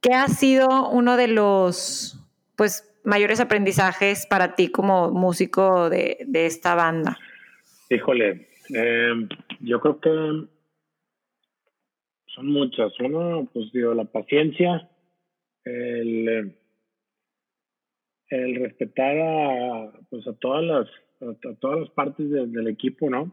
[0.00, 2.18] ¿qué ha sido uno de los
[2.56, 7.18] pues, mayores aprendizajes para ti como músico de, esta banda?
[7.90, 9.28] Híjole, eh,
[9.60, 10.10] yo creo que
[12.26, 12.92] son muchas.
[13.00, 14.88] Uno, pues digo, la paciencia,
[15.64, 16.57] el,
[18.30, 20.88] el respetar a, pues, a todas las
[21.20, 23.32] a, todas las partes del equipo, ¿no?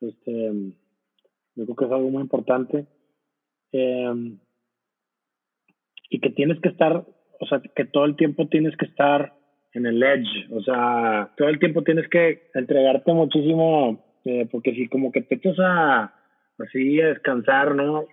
[0.00, 0.52] Este,
[1.54, 2.86] yo creo que es algo muy importante.
[3.72, 4.36] Eh,
[6.10, 7.04] y que tienes que estar,
[7.40, 9.34] o sea, que todo el tiempo tienes que estar
[9.74, 14.88] en el edge, o sea, todo el tiempo tienes que entregarte muchísimo, eh, porque si
[14.88, 16.14] como que te echas a,
[16.58, 18.06] así a descansar, ¿no?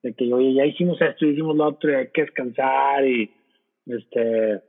[0.00, 3.32] de que, oye, ya hicimos esto, hicimos lo otro, y hay que descansar y,
[3.86, 4.62] este,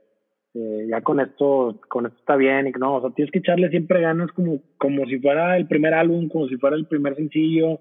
[0.54, 3.68] eh, ya con esto, con esto está bien, y no, o sea, tienes que echarle
[3.70, 7.80] siempre ganas como, como si fuera el primer álbum, como si fuera el primer sencillo,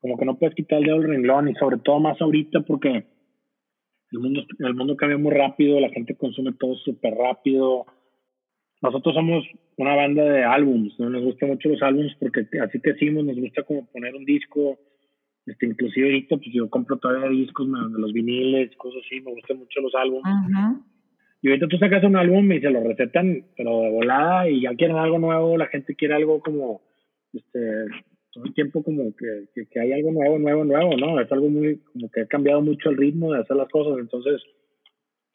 [0.00, 3.06] como que no puedes quitar el dedo del renglón, y sobre todo más ahorita porque
[4.12, 7.86] el mundo, el mundo cambia muy rápido, la gente consume todo súper rápido.
[8.82, 9.44] Nosotros somos
[9.78, 11.08] una banda de álbums, ¿no?
[11.08, 14.78] Nos gustan mucho los álbums porque así que hicimos, nos gusta como poner un disco
[15.46, 19.80] Este, inclusive ahorita, pues yo compro todavía discos los viniles, cosas así, me gustan mucho
[19.80, 20.34] los álbumes.
[21.42, 24.76] Y ahorita tú sacas un álbum y se lo recetan, pero de volada, y ya
[24.76, 26.82] quieren algo nuevo, la gente quiere algo como,
[27.32, 27.86] este,
[28.30, 31.20] todo el tiempo como que, que, hay algo nuevo, nuevo, nuevo, ¿no?
[31.20, 34.40] Es algo muy, como que ha cambiado mucho el ritmo de hacer las cosas, entonces,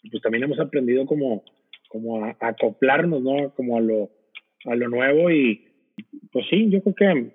[0.09, 1.43] pues también hemos aprendido como,
[1.89, 3.53] como a, acoplarnos, ¿no?
[3.53, 4.09] Como a lo,
[4.63, 5.67] a lo nuevo y,
[6.31, 7.31] pues sí, yo creo que,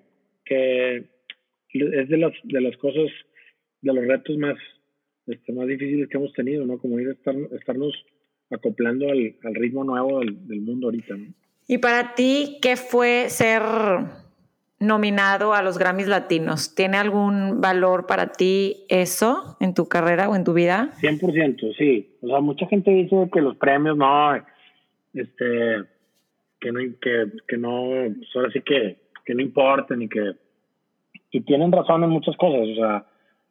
[0.47, 3.11] que es de las, de las cosas,
[3.83, 4.57] de los retos más,
[5.27, 6.79] este, más difíciles que hemos tenido, ¿no?
[6.79, 7.93] Como ir a estar, estarnos
[8.53, 11.15] acoplando al, al ritmo nuevo del, del, mundo ahorita.
[11.17, 11.27] ¿no?
[11.67, 13.63] Y para ti, ¿qué fue ser
[14.79, 16.75] nominado a los Grammys Latinos?
[16.75, 20.91] ¿Tiene algún valor para ti eso en tu carrera o en tu vida?
[21.01, 22.17] 100%, sí.
[22.21, 24.35] O sea, mucha gente dice que los premios no,
[25.15, 25.85] este,
[26.61, 30.33] que no, que, que no, pues ahora sí que, que no importan y que,
[31.31, 32.69] y tienen razón en muchas cosas.
[32.69, 33.07] O sea,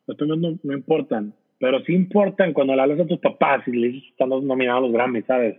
[0.07, 3.71] los premios no, no importan pero sí importan cuando le hablas a tus papás y
[3.71, 5.57] le dices que están nominados los Grammy, ¿sabes?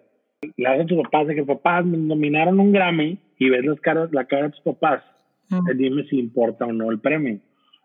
[0.56, 3.80] Le hablas a tus papás de que papás me nominaron un Grammy y ves las
[3.80, 5.04] caras, la cara de tus papás,
[5.52, 7.38] eh, dime si importa o no el premio.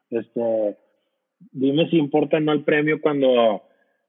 [0.10, 0.78] Este,
[1.52, 3.62] dime si importa o no el premio cuando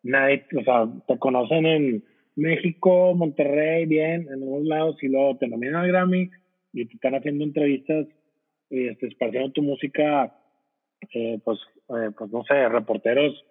[0.02, 5.48] nadie, o sea, te conocen en México, Monterrey, bien, en algunos lados, y luego te
[5.48, 6.30] nominan al Grammy
[6.72, 8.06] y te están haciendo entrevistas
[8.70, 10.34] y este, esparciendo tu música,
[11.12, 11.58] eh, pues,
[11.90, 13.44] eh, pues no sé, reporteros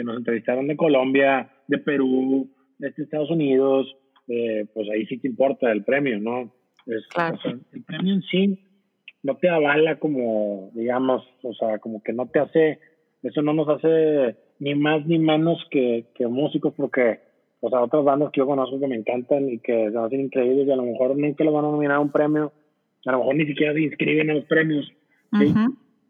[0.00, 3.94] que nos entrevistaron de Colombia, de Perú, de Estados Unidos,
[4.28, 6.54] eh, pues ahí sí te importa el premio, ¿no?
[6.86, 8.58] el premio en sí
[9.22, 12.78] no te avala como, digamos, o sea, como que no te hace,
[13.22, 17.20] eso no nos hace ni más ni menos que, que músicos, porque,
[17.60, 20.66] o sea, otras bandas que yo conozco que me encantan y que se hacen increíbles
[20.66, 22.52] y a lo mejor nunca lo van a nominar a un premio,
[23.04, 24.90] a lo mejor ni siquiera se inscriben a los premios,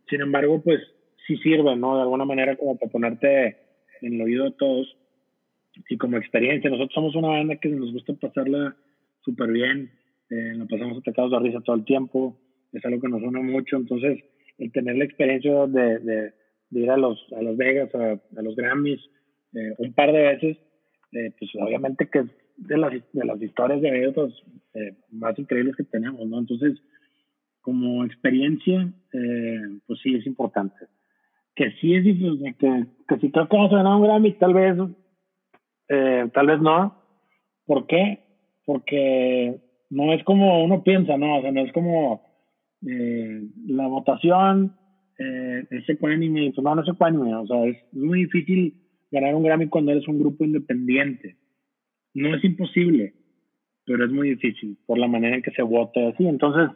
[0.08, 0.80] Sin embargo, pues
[1.26, 1.96] sí sirve, ¿no?
[1.96, 3.56] De alguna manera como para ponerte
[4.02, 4.96] en el oído de todos
[5.88, 6.70] y como experiencia.
[6.70, 8.76] Nosotros somos una banda que nos gusta pasarla
[9.24, 9.90] súper bien,
[10.30, 12.36] eh, nos pasamos atacados de risa todo el tiempo,
[12.72, 14.22] es algo que nos une mucho, entonces
[14.58, 16.32] el tener la experiencia de, de,
[16.70, 19.00] ir a los, a Las Vegas, a, los Grammys,
[19.54, 20.58] eh, un par de veces,
[21.12, 25.76] eh, pues obviamente que es de las, de las historias de eventos eh, más increíbles
[25.76, 26.38] que tenemos, ¿no?
[26.38, 26.78] Entonces,
[27.62, 28.90] como experiencia,
[29.86, 30.86] pues sí es importante
[31.60, 34.54] que sí es difícil, que, que si creo que vamos a ganar un Grammy, tal
[34.54, 34.78] vez,
[35.90, 36.96] eh, tal vez no.
[37.66, 38.20] ¿Por qué?
[38.64, 41.36] Porque no es como uno piensa, ¿no?
[41.36, 42.22] O sea, no es como
[42.88, 44.74] eh, la votación
[45.18, 48.72] eh, es ecuánime, pues no, no es ecuánime, o sea, es muy difícil
[49.10, 51.36] ganar un Grammy cuando eres un grupo independiente.
[52.14, 53.12] No es imposible,
[53.84, 56.26] pero es muy difícil por la manera en que se vota así.
[56.26, 56.74] Entonces,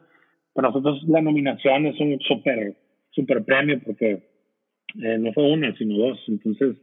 [0.53, 2.77] para nosotros la nominación es un súper,
[3.13, 4.34] súper premio porque
[5.03, 6.19] eh, no fue una, sino dos.
[6.29, 6.77] Entonces,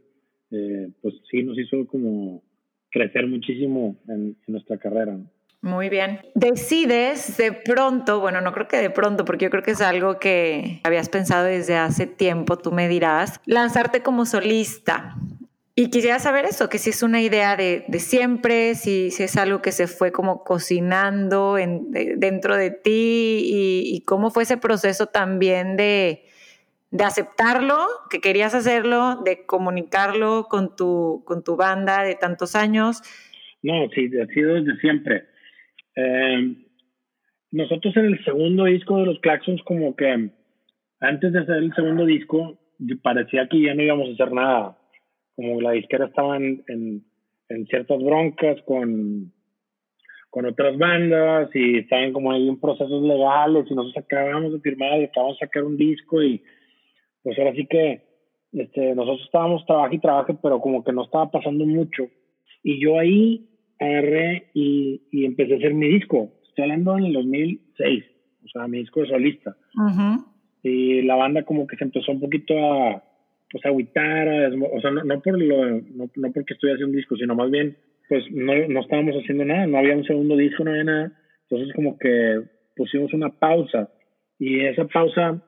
[0.51, 2.43] eh, pues sí, nos hizo como
[2.91, 5.17] crecer muchísimo en, nuestra carrera.
[5.61, 6.19] Muy bien.
[6.33, 10.19] Decides de pronto, bueno, no creo que de pronto, porque yo creo que es algo
[10.19, 15.15] que habías pensado desde hace tiempo, tú me dirás, lanzarte como solista.
[15.75, 19.37] Y quisiera saber eso, que si es una idea de, de siempre, si, si, es
[19.37, 24.57] algo que se fue como cocinando en, dentro de ti y, y, cómo fue ese
[24.57, 26.25] proceso también de,
[26.91, 27.77] de aceptarlo,
[28.09, 33.01] que querías hacerlo, de comunicarlo con tu, con tu banda de tantos años?
[33.63, 35.23] No, sí, ha sido desde siempre.
[35.95, 36.55] Eh,
[37.51, 40.31] nosotros en el segundo disco de los Claxons, como que
[40.99, 42.59] antes de hacer el segundo disco,
[43.01, 44.77] parecía que ya no íbamos a hacer nada.
[45.35, 49.31] Como la disquera estaba en, en, ciertas broncas con,
[50.29, 54.99] con otras bandas y estaban como ahí en procesos legales y nosotros acabamos de firmar
[54.99, 56.41] y acabamos de sacar un disco y
[57.23, 58.01] pues ahora sí que
[58.53, 62.03] este, nosotros estábamos trabajo y trabajo, pero como que no estaba pasando mucho.
[62.63, 63.47] Y yo ahí
[63.79, 66.31] agarré y, y empecé a hacer mi disco.
[66.47, 68.03] Estoy hablando en el 2006,
[68.43, 69.55] o sea, mi disco de solista.
[70.63, 73.03] Y la banda como que se empezó un poquito a,
[73.51, 76.97] pues, a agüitar, o sea, no, no por lo, no, no, porque estoy haciendo un
[76.97, 77.77] disco, sino más bien,
[78.09, 81.11] pues no, no estábamos haciendo nada, no había un segundo disco, no había nada.
[81.49, 82.41] Entonces como que
[82.75, 83.89] pusimos una pausa.
[84.37, 85.41] Y esa pausa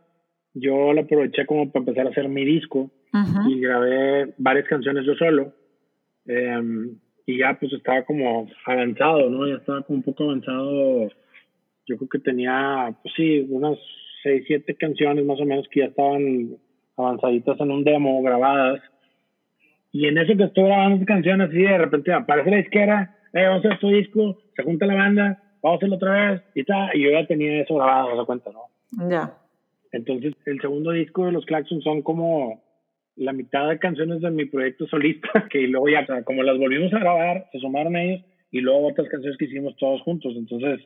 [0.53, 2.91] yo lo aproveché como para empezar a hacer mi disco
[3.47, 5.53] y grabé varias canciones yo solo.
[6.25, 9.47] Em, y ya pues estaba como avanzado, ¿no?
[9.47, 11.09] Ya estaba como un poco avanzado.
[11.85, 13.77] Yo creo que tenía, pues sí, unas
[14.23, 16.57] seis, siete canciones más o menos que ya estaban
[16.97, 18.81] avanzaditas en un demo, grabadas.
[19.91, 23.45] Y en eso que estoy grabando esas canciones, así de repente aparece la izquierda, eh,
[23.45, 26.63] vamos a hacer tu disco, se junta la banda, vamos a hacerlo otra vez, y
[26.63, 26.95] tal.
[26.95, 29.09] Y yo ya tenía eso grabado, no se cuenta, ¿no?
[29.09, 29.33] Ya.
[29.93, 32.63] Entonces, el segundo disco de los Claxons son como
[33.15, 36.99] la mitad de canciones de mi proyecto solista, que luego ya, como las volvimos a
[36.99, 40.33] grabar, se sumaron ellos y luego otras canciones que hicimos todos juntos.
[40.35, 40.81] Entonces,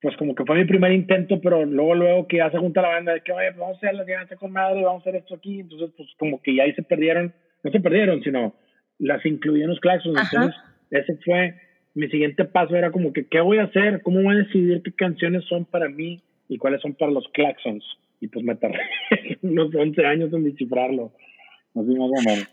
[0.00, 2.88] pues como que fue mi primer intento, pero luego, luego que ya se junta la
[2.88, 5.20] banda de que, oye, pues vamos a hacer la que con madre, vamos a hacer
[5.20, 5.60] esto aquí.
[5.60, 8.54] Entonces, pues como que ya ahí se perdieron, no se perdieron, sino
[8.98, 10.18] las incluí en los Claxons.
[10.18, 10.58] Entonces,
[10.90, 11.54] ese fue
[11.94, 14.00] mi siguiente paso, era como que, ¿qué voy a hacer?
[14.02, 17.84] ¿Cómo voy a decidir qué canciones son para mí y cuáles son para los Claxons?
[18.22, 18.78] Y pues me tardé
[19.42, 21.12] unos 11 años en descifrarlo.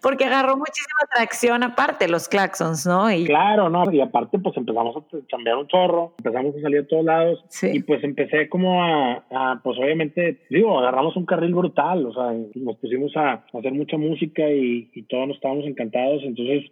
[0.01, 3.11] Porque agarró muchísima atracción aparte los claxons, ¿no?
[3.11, 3.25] Y...
[3.25, 3.83] Claro, ¿no?
[3.91, 7.81] Y aparte pues empezamos a cambiar un chorro, empezamos a salir a todos lados y
[7.81, 13.15] pues empecé como a, pues obviamente, digo, agarramos un carril brutal, o sea, nos pusimos
[13.17, 16.71] a, hacer mucha música y, todos nos estábamos encantados, entonces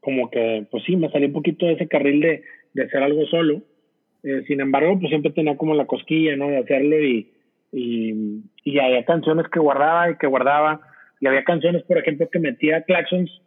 [0.00, 2.42] como que pues sí, me salí un poquito de ese carril de,
[2.72, 3.62] de hacer algo solo.
[4.24, 6.48] Eh, sin embargo, pues siempre tenía como la cosquilla, ¿no?
[6.48, 7.28] De hacerlo y,
[7.74, 10.80] y, y había canciones que guardaba y que guardaba
[11.20, 13.42] y había canciones, por ejemplo, que metía claxons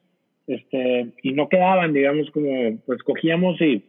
[0.47, 3.86] este, y no quedaban, digamos, como pues cogíamos y,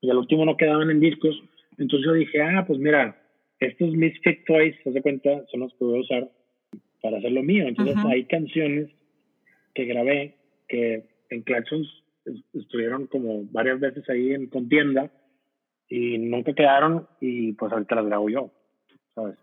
[0.00, 1.40] y al último no quedaban en discos.
[1.78, 3.16] Entonces yo dije, ah, pues mira,
[3.60, 6.28] estos Misfit Toys, se de cuenta, son los que voy a usar
[7.00, 7.68] para hacer lo mío.
[7.68, 8.90] Entonces hay canciones
[9.74, 10.34] que grabé
[10.68, 12.02] que en Claxons
[12.54, 15.12] estuvieron como varias veces ahí en contienda
[15.88, 18.50] y nunca quedaron y pues ahorita las grabo yo.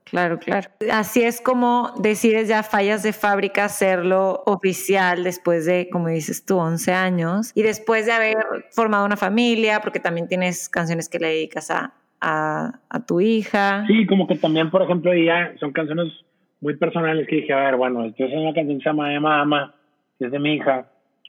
[0.04, 0.70] Claro, claro.
[0.92, 6.58] Así es como decides ya fallas de fábrica hacerlo oficial después de, como dices tú,
[6.58, 8.38] 11 años y después de haber
[8.72, 13.84] formado una familia, porque también tienes canciones que le dedicas a, a, tu hija.
[13.88, 16.14] Sí, como que también, por ejemplo, ya son canciones
[16.62, 19.42] muy personales que dije, a ver, bueno, esto es una canción que se llama Emma
[19.42, 19.76] Ama,
[20.20, 20.88] que es de mi hija.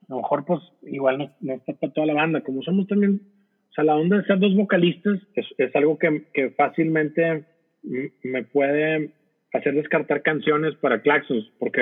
[0.09, 2.43] A lo mejor, pues, igual no, no está para toda la banda.
[2.43, 3.23] Como somos también,
[3.71, 7.45] o sea, la onda de ser dos vocalistas es, es algo que, que fácilmente
[8.23, 9.11] me puede
[9.53, 11.81] hacer descartar canciones para Claxos, porque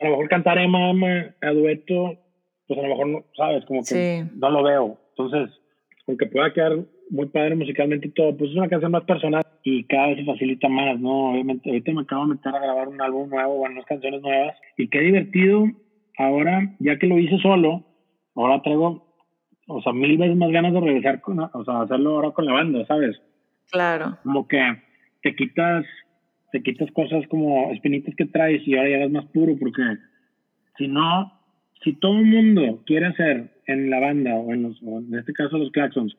[0.00, 2.18] a lo mejor cantar Emma, Emma a dueto,
[2.66, 4.98] pues a lo mejor no, sabes, como que no lo veo.
[5.10, 5.54] Entonces,
[6.06, 6.78] aunque pueda quedar
[7.10, 10.24] muy padre musicalmente y todo, pues es una canción más personal y cada vez se
[10.24, 11.32] facilita más, ¿no?
[11.32, 14.56] Obviamente, ahorita me acabo de meter a grabar un álbum nuevo, bueno, unas canciones nuevas,
[14.76, 15.64] y qué divertido
[16.16, 17.84] ahora, ya que lo hice solo,
[18.34, 19.14] ahora traigo,
[19.66, 22.52] o sea, mil veces más ganas de regresar con, o sea, hacerlo ahora con la
[22.52, 23.20] banda, ¿sabes?
[23.70, 24.18] Claro.
[24.22, 24.60] Como que
[25.22, 25.84] te quitas,
[26.52, 29.82] te quitas cosas como espinitas que traes y ahora ya eres más puro, porque
[30.78, 31.32] si no,
[31.82, 35.58] si todo el mundo quiere hacer en la banda, o en, los, en este caso
[35.58, 36.16] los Claxons,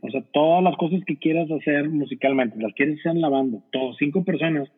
[0.00, 3.58] o sea, todas las cosas que quieras hacer musicalmente, las quieres hacer en la banda,
[3.72, 4.68] todos, cinco personas,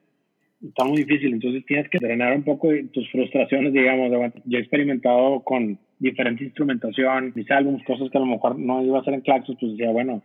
[0.63, 4.11] está muy difícil, entonces tienes que drenar un poco tus frustraciones, digamos,
[4.45, 8.99] yo he experimentado con diferente instrumentación, mis álbumes, cosas que a lo mejor no iba
[8.99, 10.23] a hacer en Claxons, pues decía, bueno,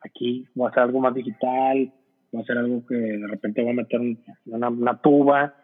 [0.00, 1.92] aquí voy a hacer algo más digital,
[2.36, 4.00] va a ser algo que de repente voy a meter
[4.46, 5.54] una, una tuba.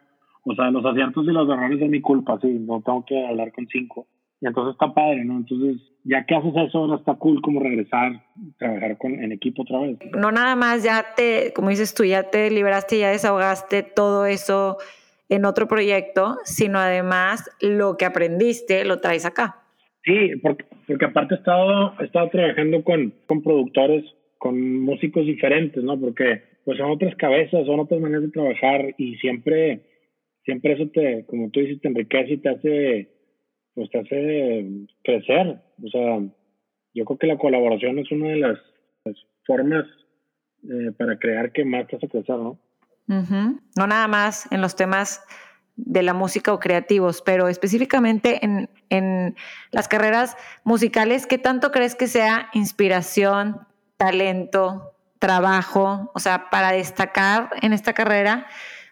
[0.45, 3.53] O sea, los aciertos y los errores de mi culpa, sí, no tengo que hablar
[3.53, 4.07] con cinco.
[4.41, 5.37] Y entonces está padre, ¿no?
[5.37, 8.25] Entonces, ya que haces eso, ahora está cool como regresar,
[8.59, 9.99] trabajar con, en equipo otra vez.
[10.19, 14.79] No nada más ya te, como dices tú, ya te liberaste, ya desahogaste todo eso
[15.29, 19.63] en otro proyecto, sino además lo que aprendiste lo traes acá.
[20.05, 24.05] Sí, porque, porque aparte he estado, he estado trabajando con, con productores,
[24.39, 25.99] con músicos diferentes, ¿no?
[26.01, 29.83] Porque pues son otras cabezas, son otras maneras de trabajar y siempre,
[30.45, 33.09] siempre eso te, como tú dices, te enriquece y te hace,
[33.75, 34.67] pues te hace
[35.03, 35.57] crecer.
[35.83, 36.21] O sea,
[36.95, 38.59] yo creo que la colaboración es una de las,
[39.45, 39.85] formas
[40.63, 42.61] eh, para crear que más te hace crecer, ¿no?
[43.09, 45.21] No nada más en los temas
[45.75, 49.35] de la música o creativos, pero específicamente en, en
[49.73, 54.92] las carreras musicales, ¿qué tanto crees que sea inspiración, talento,
[55.23, 58.49] trabajo, o sea, para destacar en esta carrera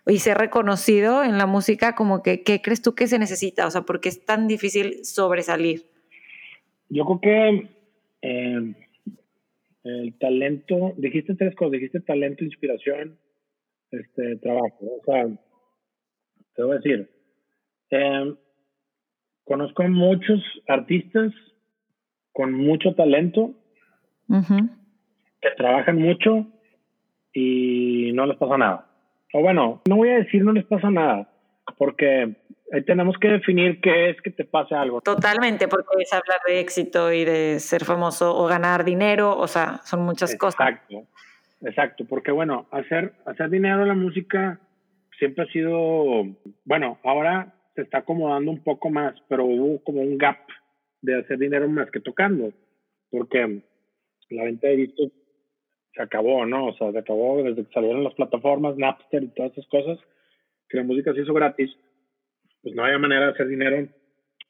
[0.06, 3.66] y ser reconocido en la música, como que, ¿qué crees tú que se necesita?
[3.66, 5.86] O sea, ¿por qué es tan difícil sobresalir?
[6.88, 7.68] Yo creo que
[8.22, 8.74] eh,
[9.82, 13.18] el talento, dijiste tres cosas, dijiste talento, inspiración,
[13.90, 14.78] este, trabajo.
[14.82, 15.26] O sea,
[16.54, 17.10] te voy a decir,
[17.90, 18.34] eh,
[19.42, 21.32] conozco muchos artistas
[22.32, 23.56] con mucho talento,
[25.40, 26.46] que trabajan mucho
[27.32, 28.86] y no les pasa nada.
[29.32, 31.28] O bueno, no voy a decir no les pasa nada,
[31.78, 32.34] porque
[32.72, 35.00] ahí tenemos que definir qué es que te pase algo.
[35.00, 39.80] Totalmente, porque es hablar de éxito y de ser famoso o ganar dinero, o sea,
[39.84, 40.68] son muchas cosas.
[40.68, 41.06] Exacto,
[41.62, 44.60] exacto, porque bueno, hacer, hacer dinero en la música
[45.18, 46.24] siempre ha sido,
[46.64, 50.38] bueno, ahora se está acomodando un poco más, pero hubo como un gap
[51.02, 52.52] de hacer dinero más que tocando,
[53.10, 53.62] porque
[54.30, 55.12] la venta de discos
[55.94, 56.66] se acabó, ¿no?
[56.66, 59.98] O sea, se acabó desde que salieron las plataformas, Napster y todas esas cosas.
[60.68, 61.70] que la música se hizo gratis,
[62.62, 63.88] pues no había manera de hacer dinero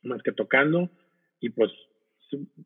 [0.03, 0.91] más que tocando
[1.41, 1.71] y pues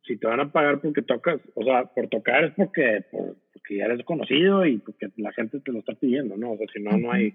[0.05, 3.87] si te van a pagar porque tocas, o sea, por tocar es porque, porque ya
[3.87, 6.53] eres conocido y porque la gente te lo está pidiendo, ¿no?
[6.53, 7.35] O sea, si no, no hay,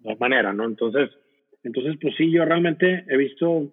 [0.00, 0.66] no manera, ¿no?
[0.66, 1.10] Entonces,
[1.62, 3.72] entonces, pues sí, yo realmente he visto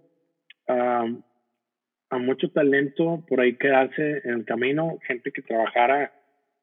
[0.68, 6.14] a mucho talento por ahí quedarse en el camino, gente que trabajara,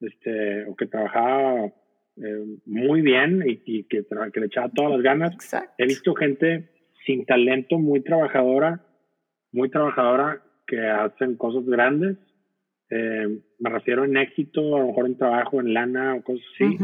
[0.00, 1.66] este, o que trabajaba
[2.16, 5.36] eh, muy bien y, que, que, le echaba todas las ganas.
[5.78, 6.70] He visto gente
[7.04, 8.84] sin talento, muy trabajadora,
[9.52, 12.16] muy trabajadora, que hacen cosas grandes.
[12.90, 16.76] Eh, me refiero en éxito, a lo mejor en trabajo, en lana o cosas así.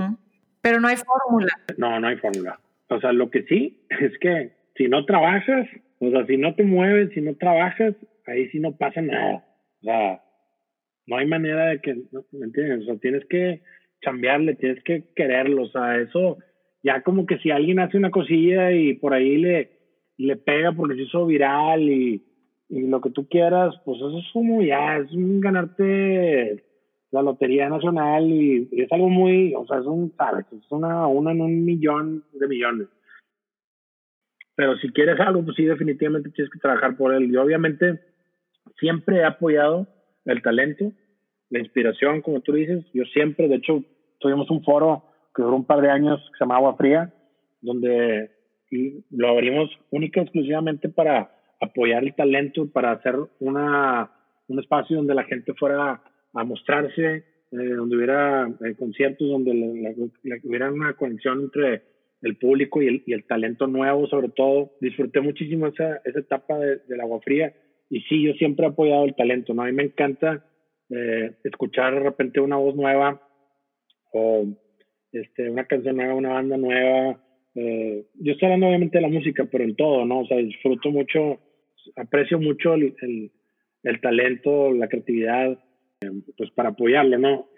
[0.60, 1.52] Pero no hay fórmula.
[1.76, 2.60] No, no hay fórmula.
[2.88, 6.64] O sea, lo que sí es que si no trabajas, o sea, si no te
[6.64, 7.94] mueves, si no trabajas,
[8.26, 9.44] ahí sí no pasa nada.
[9.80, 10.22] O sea,
[11.07, 11.94] no hay manera de que,
[12.32, 12.82] ¿me entiendes?
[12.82, 13.62] O sea, tienes que
[14.00, 15.62] cambiarle, tienes que quererlo.
[15.62, 16.38] O sea, eso
[16.82, 19.70] ya como que si alguien hace una cosilla y por ahí le,
[20.18, 22.24] le pega porque se hizo viral y,
[22.68, 26.64] y lo que tú quieras, pues eso es como ya, es un ganarte
[27.12, 31.32] la Lotería Nacional y, es algo muy, o sea, es un, sabes, es una, una
[31.32, 32.88] en un millón de millones.
[34.55, 37.30] Pero si quieres algo, pues sí, definitivamente tienes que trabajar por él.
[37.30, 38.00] Y obviamente
[38.78, 39.86] siempre he apoyado
[40.24, 40.92] el talento,
[41.50, 42.84] la inspiración, como tú dices.
[42.92, 43.84] Yo siempre, de hecho,
[44.18, 45.04] tuvimos un foro
[45.34, 47.12] que duró un par de años que se llama Agua Fría,
[47.60, 48.30] donde
[49.10, 54.10] lo abrimos única y exclusivamente para apoyar el talento, para hacer una,
[54.48, 56.02] un espacio donde la gente fuera
[56.34, 59.52] a mostrarse, eh, donde hubiera eh, conciertos, donde
[60.42, 61.82] hubiera una conexión entre
[62.22, 64.72] el público y el, talento nuevo, sobre todo.
[64.80, 67.52] Disfruté muchísimo esa, esa etapa de, del agua fría.
[67.93, 69.62] Y sí, yo siempre he apoyado el talento, ¿no?
[69.62, 70.43] A mí me encanta
[70.88, 73.20] eh, escuchar de repente una voz nueva
[74.14, 74.47] o
[75.12, 77.22] este, una canción nueva, una banda nueva.
[77.55, 80.20] Eh, yo estoy hablando obviamente de la música, pero en todo, ¿no?
[80.20, 81.38] O sea, disfruto mucho,
[81.97, 82.95] aprecio mucho el,
[83.82, 85.53] el, talento, la creatividad,
[86.01, 87.51] eh, pues para apoyarlo, ¿no?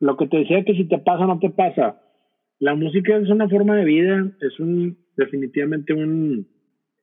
[0.00, 2.02] Lo que te decía que si te pasa, no te pasa
[2.58, 6.48] la música es una forma de vida, es un definitivamente un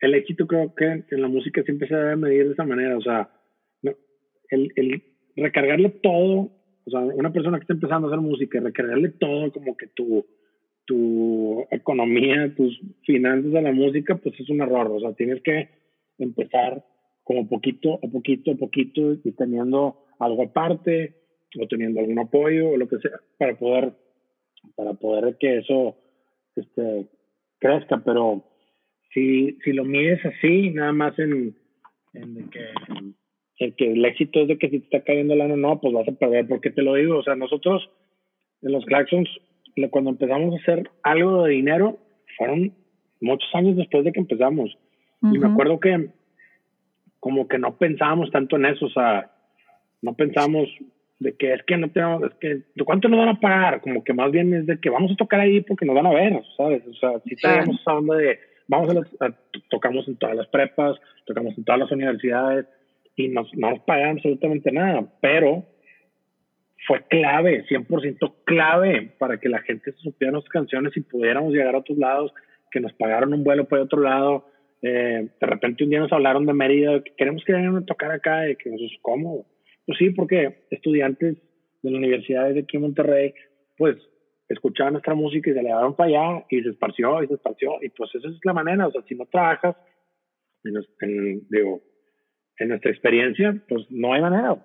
[0.05, 3.01] el éxito creo que en la música siempre se debe medir de esa manera, o
[3.01, 3.29] sea,
[4.49, 5.03] el, el
[5.35, 6.51] recargarle todo,
[6.85, 10.25] o sea, una persona que está empezando a hacer música, recargarle todo como que tu
[10.87, 15.69] tu economía, tus finanzas a la música, pues es un error, o sea, tienes que
[16.19, 16.85] empezar
[17.23, 21.15] como poquito a poquito a poquito y teniendo algo aparte
[21.59, 23.93] o teniendo algún apoyo o lo que sea para poder
[24.75, 25.95] para poder que eso
[26.55, 27.07] este,
[27.59, 28.43] crezca, pero
[29.13, 31.55] si, si lo mides así, nada más en,
[32.13, 35.93] en que, que el éxito es de que si te está cayendo la no, pues
[35.93, 37.89] vas a perder, porque te lo digo, o sea, nosotros
[38.61, 39.29] en los Claxons,
[39.91, 41.99] cuando empezamos a hacer algo de dinero,
[42.37, 42.73] fueron
[43.21, 44.77] muchos años después de que empezamos.
[45.21, 46.09] Y me acuerdo que
[47.19, 49.31] como que no pensábamos tanto en eso, o sea,
[50.01, 50.69] no pensábamos
[51.19, 53.81] de que es que no tenemos, es que, ¿de cuánto nos van a pagar?
[53.81, 56.13] Como que más bien es de que vamos a tocar ahí porque nos van a
[56.13, 56.83] ver, ¿sabes?
[56.87, 58.37] O sea, si tenemos esa onda de,
[58.67, 59.33] vamos a,
[59.69, 62.65] tocamos en todas las prepas, tocamos en todas las universidades
[63.15, 65.65] y nos, no nos pagan absolutamente nada, pero
[66.87, 71.79] fue clave, 100% clave para que la gente supiera nuestras canciones y pudiéramos llegar a
[71.79, 72.33] otros lados,
[72.71, 74.47] que nos pagaron un vuelo por otro lado.
[74.81, 78.11] Eh, de repente un día nos hablaron de Mérida, que queremos que vengan a tocar
[78.11, 79.45] acá, y que nos es cómodo
[79.85, 81.37] pues sí, porque estudiantes
[81.83, 83.33] de la universidad de aquí en Monterrey,
[83.77, 83.97] pues
[84.49, 87.77] escuchaban nuestra música y se le daban para allá y se esparció y se esparció.
[87.81, 89.75] Y pues esa es la manera, o sea, si no trabajas,
[90.63, 91.81] en, digo,
[92.57, 94.57] en nuestra experiencia, pues no hay manera.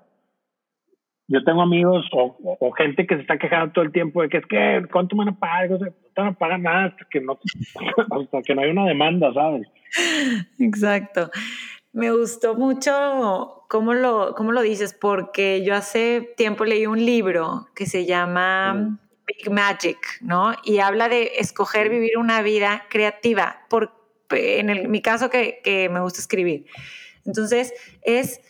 [1.28, 4.38] Yo tengo amigos o, o, gente que se está quejando todo el tiempo de que
[4.38, 5.70] es que, ¿cuánto me van a pagar?
[5.70, 7.38] No te van a pagar nada hasta que no,
[8.10, 9.68] hasta que no hay una demanda, ¿sabes?
[10.58, 11.30] Exacto.
[11.92, 17.66] Me gustó mucho cómo lo, cómo lo dices, porque yo hace tiempo leí un libro
[17.76, 18.98] que se llama
[19.36, 20.54] Big Magic, ¿no?
[20.64, 23.92] Y habla de escoger vivir una vida creativa, por,
[24.30, 26.66] en, mi caso que, que, me gusta escribir.
[27.24, 27.72] Entonces,
[28.02, 28.40] es,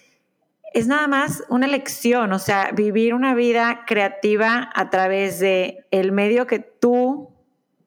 [0.73, 6.13] es nada más una lección, o sea, vivir una vida creativa a través de el
[6.13, 7.31] medio que tú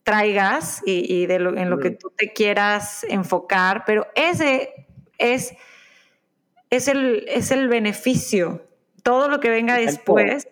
[0.04, 4.74] traigas y, y de lo, en lo que tú te quieras enfocar, pero ese
[5.18, 5.54] es,
[6.70, 8.68] es, el, es el beneficio.
[9.02, 10.48] Todo lo que venga después,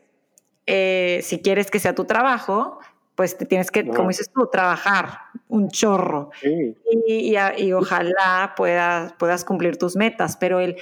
[0.65, 2.79] eh, si quieres que sea tu trabajo,
[3.15, 5.09] pues te tienes que, como dices tú, trabajar
[5.47, 6.31] un chorro.
[6.43, 10.75] Y, y, ojalá puedas, puedas cumplir tus metas, pero, el,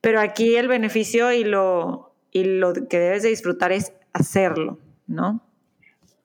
[0.00, 5.40] pero aquí el beneficio y lo, y lo que debes de disfrutar es hacerlo, ¿no?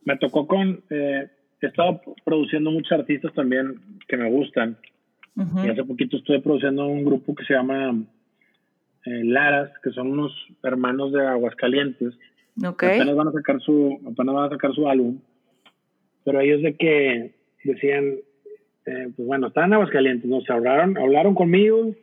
[0.03, 1.27] Me tocó con, eh,
[1.61, 4.77] he estado produciendo muchos artistas también que me gustan.
[5.35, 7.93] Y hace poquito estuve produciendo un grupo que se llama
[9.05, 10.31] eh, Laras, que son unos
[10.63, 12.13] hermanos de Aguascalientes.
[12.63, 12.99] Okay.
[12.99, 15.19] Apenas van a sacar su, apenas van a sacar su álbum.
[16.23, 18.15] Pero ellos de que decían,
[18.85, 20.41] eh, pues bueno, estaban en Aguascalientes, ¿no?
[20.41, 21.93] Se hablaron, hablaron conmigo,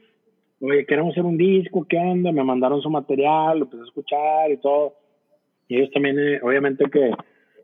[0.60, 2.32] oye, queremos hacer un disco, ¿qué onda?
[2.32, 4.94] Me mandaron su material, lo empecé a escuchar y todo.
[5.68, 7.10] Y ellos también, eh, obviamente que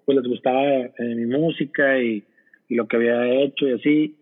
[0.04, 0.62] pues les gustaba
[0.98, 2.24] mi música y,
[2.68, 4.16] y, lo que había hecho y así.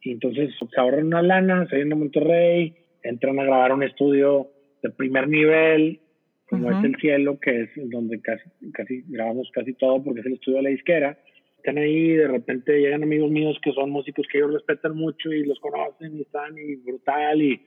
[0.00, 4.48] Y entonces se ahorran una lana, se vienen a Monterrey, entran a grabar un estudio
[4.82, 6.00] de primer nivel,
[6.48, 10.34] como es El Cielo, que es donde casi, casi grabamos casi todo porque es el
[10.34, 11.18] estudio de la disquera.
[11.56, 15.44] Están ahí, de repente llegan amigos míos que son músicos que ellos respetan mucho y
[15.44, 17.42] los conocen y están y brutal.
[17.42, 17.60] Y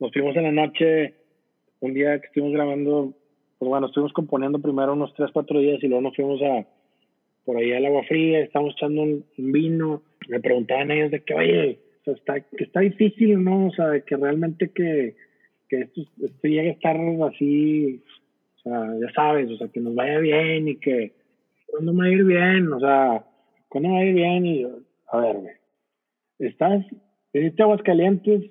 [0.00, 1.14] nos fuimos en la noche,
[1.80, 3.14] un día que estuvimos grabando,
[3.58, 6.66] pues bueno, estuvimos componiendo primero unos 3, 4 días y luego nos fuimos a
[7.44, 10.02] por ahí al agua fría, estábamos echando un, vino.
[10.28, 13.68] Me preguntaban ellos de que, oye, está, que está difícil, ¿no?
[13.68, 15.16] O sea, que realmente que
[15.68, 18.02] que esto, esto llegue a estar así,
[18.56, 21.12] o sea, ya sabes, o sea, que nos vaya bien y que,
[21.66, 22.72] ¿cuándo me va a ir bien?
[22.72, 23.24] O sea,
[23.68, 24.46] ¿cuándo me va a ir bien?
[24.46, 24.66] Y
[25.08, 25.36] a ver,
[26.38, 26.84] estás,
[27.32, 28.50] viniste a Aguascalientes,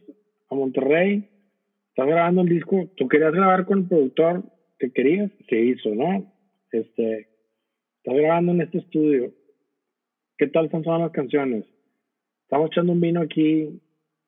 [0.49, 1.27] a Monterrey,
[1.89, 4.43] estás grabando el disco, tú querías grabar con el productor
[4.79, 6.31] que querías, se hizo, ¿no?
[6.71, 7.27] Este,
[7.97, 9.33] estás grabando en este estudio,
[10.37, 11.65] ¿qué tal están las canciones?
[12.43, 13.81] Estamos echando un vino aquí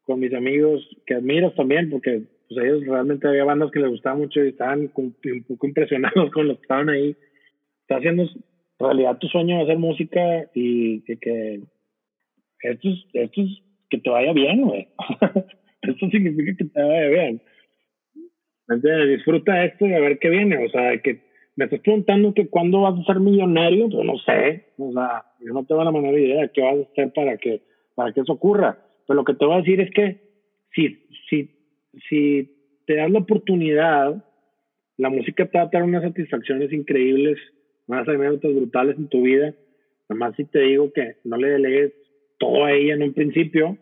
[0.03, 4.15] con mis amigos que admiras también, porque pues ellos realmente había bandas que les gustaba
[4.15, 7.15] mucho y estaban un poco impresionados con los que estaban ahí.
[7.81, 8.27] Está haciendo
[8.79, 11.61] realidad tu sueño de hacer música y que,
[12.61, 14.87] esto, es, esto es que te vaya bien, güey.
[15.81, 17.41] esto significa que te vaya bien.
[18.67, 20.65] Entonces, disfruta esto y a ver qué viene.
[20.65, 21.21] O sea, que
[21.55, 24.65] me estás preguntando que cuándo vas a ser millonario, pues no sé.
[24.77, 27.61] O sea, yo no tengo la menor idea de qué vas a hacer para que,
[27.95, 28.77] para que eso ocurra.
[29.07, 30.21] Pero lo que te voy a decir es que
[30.73, 31.58] si, si
[32.09, 32.49] si
[32.85, 34.23] te das la oportunidad,
[34.97, 37.37] la música te va a dar unas satisfacciones increíbles,
[37.87, 39.55] unas anécdotas brutales en tu vida.
[40.09, 41.93] Nada más si te digo que no le delegues
[42.37, 43.77] todo a ella en un principio,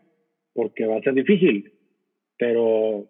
[0.53, 1.71] porque va a ser difícil.
[2.37, 3.09] Pero,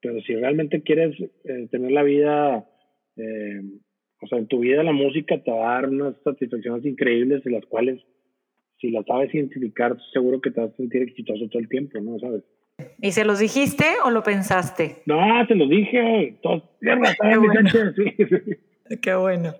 [0.00, 2.68] pero si realmente quieres eh, tener la vida,
[3.16, 3.62] eh,
[4.20, 7.52] o sea, en tu vida la música te va a dar unas satisfacciones increíbles, en
[7.52, 8.02] las cuales,
[8.78, 12.18] si las sabes identificar, seguro que te vas a sentir exitoso todo el tiempo, ¿no?
[12.18, 12.42] ¿Sabes?
[13.00, 15.02] ¿Y se los dijiste o lo pensaste?
[15.06, 16.36] No, te lo dije.
[16.80, 17.64] Qué bueno.
[19.02, 19.54] Qué bueno.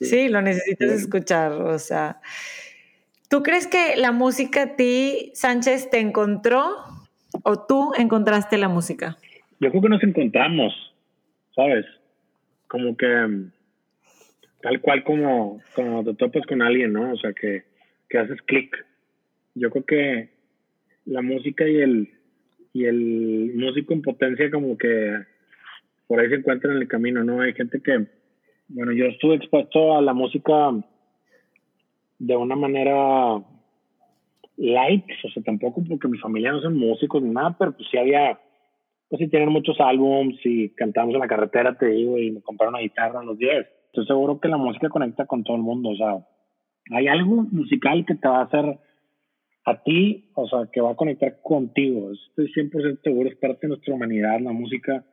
[0.00, 1.52] Sí, lo necesitas escuchar.
[1.52, 2.20] O sea,
[3.28, 6.70] ¿tú crees que la música a ti, Sánchez, te encontró
[7.44, 9.16] o tú encontraste la música?
[9.60, 10.72] Yo creo que nos encontramos,
[11.54, 11.84] ¿sabes?
[12.68, 13.06] Como que
[14.62, 17.12] tal cual como, como te topas con alguien, ¿no?
[17.12, 17.64] O sea, que,
[18.08, 18.74] que haces clic.
[19.54, 20.30] Yo creo que
[21.04, 22.19] la música y el,
[22.72, 25.16] y el músico en potencia como que
[26.06, 27.40] por ahí se encuentra en el camino, ¿no?
[27.40, 28.06] Hay gente que,
[28.68, 30.72] bueno, yo estuve expuesto a la música
[32.18, 33.42] de una manera
[34.56, 37.96] light, o sea, tampoco porque mi familia no son músicos ni nada, pero pues sí
[37.96, 38.38] había,
[39.08, 42.74] pues sí tienen muchos álbums y cantamos en la carretera, te digo, y me compraron
[42.74, 43.66] una guitarra a los 10.
[43.86, 46.26] Estoy seguro que la música conecta con todo el mundo, o sea,
[46.90, 48.78] hay algo musical que te va a hacer
[49.70, 52.12] a ti, o sea, que va a conectar contigo.
[52.12, 55.04] Estoy 100% seguro, es parte de nuestra humanidad, la música.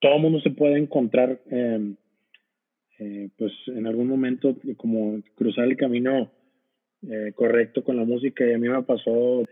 [0.00, 1.96] Todo el mundo se puede encontrar, em,
[2.98, 6.30] eh, pues en algún momento, como cruzar el camino
[7.08, 8.44] eh, correcto con la música.
[8.46, 9.42] Y a mí me pasó,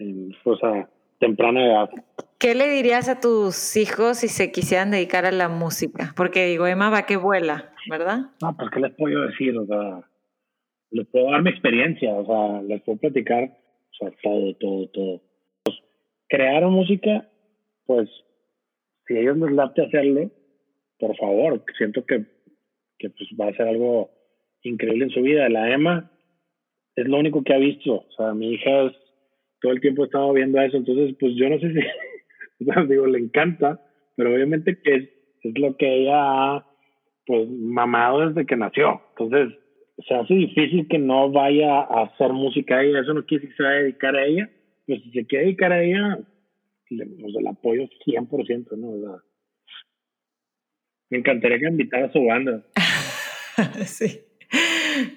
[0.45, 0.89] pues a
[1.19, 1.91] temprana edad.
[2.39, 6.13] ¿Qué le dirías a tus hijos si se quisieran dedicar a la música?
[6.17, 8.31] Porque digo, Emma va que vuela, ¿verdad?
[8.41, 9.57] No, pues, ¿qué les puedo decir?
[9.59, 10.01] O sea,
[10.91, 13.60] les puedo dar mi experiencia, o sea, les puedo platicar
[14.23, 15.21] todo, todo, todo.
[15.65, 15.77] Pues,
[16.29, 17.29] crear música,
[17.87, 18.09] pues,
[19.07, 20.31] si ellos les late hacerlo,
[20.99, 22.25] por favor, siento que,
[22.99, 24.11] que pues, va a ser algo
[24.63, 25.49] increíble en su vida.
[25.49, 26.11] La Emma
[26.97, 28.05] es lo único que ha visto.
[28.09, 28.93] O sea, mi hija
[29.61, 30.77] todo el tiempo ha estado viendo eso.
[30.77, 31.81] Entonces, pues yo no sé si,
[32.89, 33.81] digo, le encanta,
[34.17, 35.09] pero obviamente que es,
[35.43, 36.67] es lo que ella ha,
[37.27, 39.01] pues, mamado desde que nació.
[39.17, 39.59] Entonces,
[40.07, 43.01] se hace difícil que no vaya a hacer música a ella.
[43.01, 44.51] Eso no quiere decir que se vaya a dedicar a ella.
[44.87, 46.19] Pero si se quiere dedicar a ella,
[46.91, 49.21] le, o la apoyo 100%, ¿no?
[51.11, 52.65] me encantaría que invitara a su banda.
[53.85, 54.21] sí.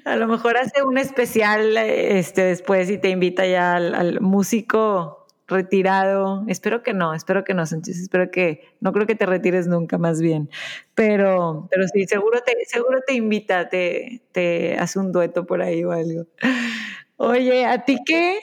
[0.06, 6.44] A lo mejor hace un especial este, después y te invita ya al músico retirado.
[6.48, 8.00] Espero que no, espero que no, Sánchez.
[8.00, 10.50] Espero que, no creo que te retires nunca, más bien.
[10.96, 15.84] Pero, pero sí, seguro te, seguro te invita, te, te hace un dueto por ahí
[15.84, 16.26] o algo.
[17.18, 18.39] Oye, ¿a ti qué?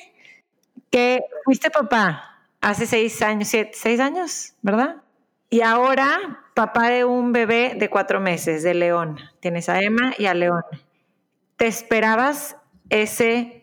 [0.91, 4.97] Que fuiste papá hace seis años, siete, seis años, ¿verdad?
[5.49, 9.19] Y ahora papá de un bebé de cuatro meses, de León.
[9.41, 10.63] Tienes a Emma y a León.
[11.57, 12.57] ¿Te esperabas
[12.89, 13.60] ese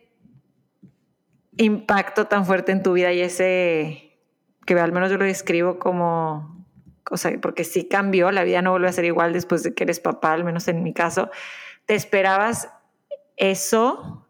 [1.57, 4.07] impacto tan fuerte en tu vida y ese
[4.65, 6.65] que al menos yo lo describo como,
[7.09, 9.85] o sea, porque sí cambió, la vida no vuelve a ser igual después de que
[9.85, 11.31] eres papá, al menos en mi caso.
[11.85, 12.69] ¿Te esperabas
[13.37, 14.27] eso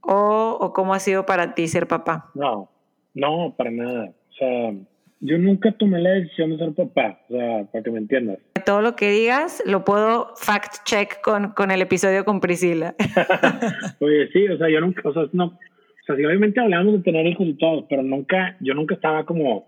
[0.00, 2.30] o, o cómo ha sido para ti ser papá?
[2.34, 2.70] No,
[3.14, 4.12] no, para nada.
[4.30, 4.72] O sea,
[5.20, 8.38] yo nunca tomé la decisión de ser papá, o sea, para que me entiendas.
[8.64, 12.94] Todo lo que digas lo puedo fact check con, con el episodio con Priscila.
[14.00, 15.58] Oye, sí, o sea, yo nunca, o sea, no,
[16.10, 19.66] sea, sí, obviamente hablamos de tener hijos y todo, pero nunca, yo nunca estaba como,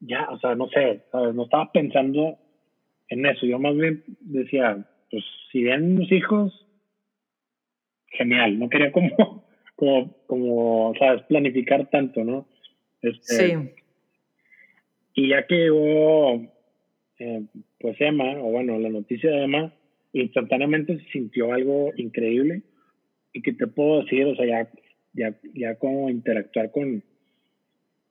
[0.00, 1.34] ya, o sea, no sé, ¿sabes?
[1.34, 2.38] no estaba pensando
[3.08, 3.46] en eso.
[3.46, 6.66] Yo más bien decía, pues si vienen unos hijos,
[8.06, 8.58] genial.
[8.58, 9.44] No quería como,
[9.76, 12.46] como, como, sabes, planificar tanto, ¿no?
[13.02, 13.54] Este, sí.
[15.14, 16.42] Y ya que llegó,
[17.18, 17.42] eh,
[17.80, 19.72] pues Emma, o bueno, la noticia de Emma,
[20.12, 22.62] instantáneamente se sintió algo increíble
[23.32, 24.70] y que te puedo decir, o sea, ya,
[25.18, 27.02] ya, ya como interactuar con,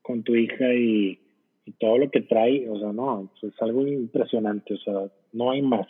[0.01, 1.19] con tu hija y,
[1.65, 4.93] y todo lo que trae, o sea, no, es algo impresionante, o sea,
[5.33, 5.87] no hay más.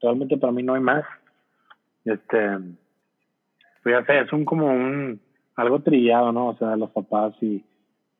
[0.00, 1.04] Realmente para mí no hay más.
[2.04, 2.38] Este,
[3.82, 5.20] pues ya sé, es un como un,
[5.56, 6.48] algo trillado, ¿no?
[6.48, 7.64] O sea, los papás y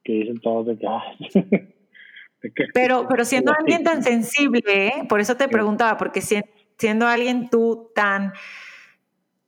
[0.05, 1.03] que dicen todos de que, ah,
[2.75, 4.93] pero, pero siendo alguien tan sensible, ¿eh?
[5.09, 8.33] por eso te preguntaba, porque siendo alguien tú tan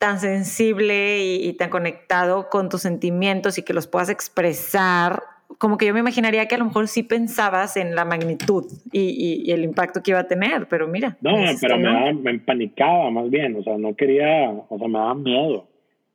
[0.00, 5.22] tan sensible y, tan conectado con tus sentimientos y que los puedas expresar,
[5.58, 9.52] como que yo me imaginaría que a lo mejor sí pensabas en la magnitud y,
[9.52, 11.18] el impacto que iba a tener, pero mira.
[11.20, 14.98] No, pero me, daba, me empanicaba más bien, o sea, no quería, o sea, me
[14.98, 15.68] daba miedo,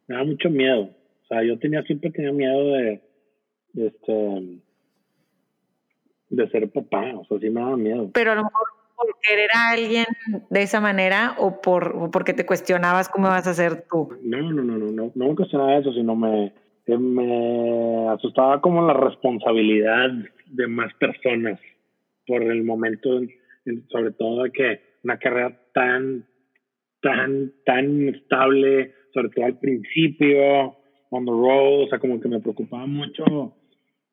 [0.08, 0.90] me daba mucho miedo.
[1.26, 3.02] O sea, yo tenía, siempre tenía miedo de,
[3.74, 4.62] de este,
[6.30, 8.10] de ser papá, o sea, sí me daba miedo.
[8.16, 10.06] Pero a lo mejor por querer a alguien
[10.50, 14.10] de esa manera o, por, porque te cuestionabas cómo vas a ser tú.
[14.24, 16.54] No, no, no, no, no, no me cuestionaba eso, sino me,
[16.88, 20.10] me asustaba como la responsabilidad
[20.48, 21.60] de más personas
[22.28, 23.22] por el momento,
[23.90, 26.26] sobre todo de que una carrera tan,
[27.02, 30.76] tan, tan estable, sobre todo al principio,
[31.10, 33.54] on the road, o sea, como que me preocupaba mucho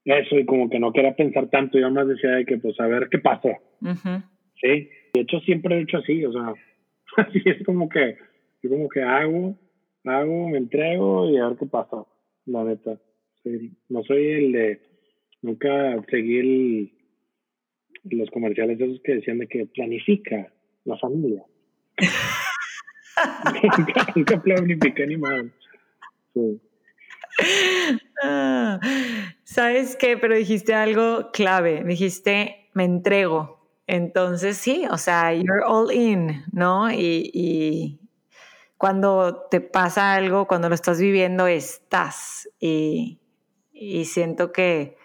[0.04, 2.86] eso y como que no quería pensar tanto, yo más decía de que pues a
[2.86, 3.58] ver qué pasa.
[4.62, 6.54] Sí, de hecho siempre he hecho así, o sea,
[7.16, 8.16] así es como que,
[8.62, 9.58] yo como que hago,
[10.04, 12.04] hago, me entrego y a ver qué pasa,
[12.46, 12.98] la neta.
[13.88, 14.80] no soy el de
[15.42, 16.92] nunca seguir
[18.04, 20.52] los comerciales esos que decían de que planifica
[20.84, 21.42] la familia.
[23.78, 25.44] nunca, nunca planifiqué ni más.
[26.34, 26.60] Sí.
[28.22, 28.78] Ah,
[29.42, 30.16] ¿Sabes qué?
[30.16, 33.61] Pero dijiste algo clave, dijiste, me entrego.
[33.92, 36.90] Entonces sí, o sea, you're all in, ¿no?
[36.90, 38.00] Y,
[38.78, 42.48] cuando te pasa algo, cuando lo estás viviendo, estás.
[42.58, 43.20] Y,
[44.06, 44.96] siento que,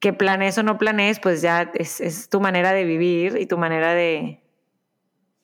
[0.00, 3.92] que planees o no planees, pues ya es, tu manera de vivir y tu manera
[3.92, 4.42] de,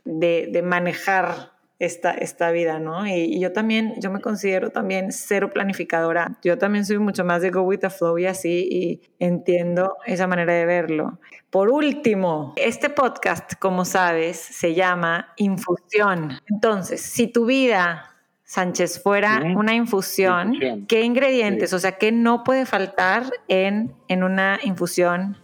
[0.07, 1.53] de, de manejar
[1.85, 3.07] esta, esta vida, ¿no?
[3.07, 6.39] Y, yo también, yo me considero también cero planificadora.
[6.43, 10.27] Yo también soy mucho más de go with the flow y así, y entiendo esa
[10.27, 11.19] manera de verlo.
[11.51, 16.33] Por último, este podcast, como sabes, se llama Infusión.
[16.49, 18.11] Entonces, si tu vida
[18.47, 24.61] Sánchez fuera una infusión, ¿qué ingredientes, o sea, qué no puede faltar en, en una
[24.63, 25.39] infusión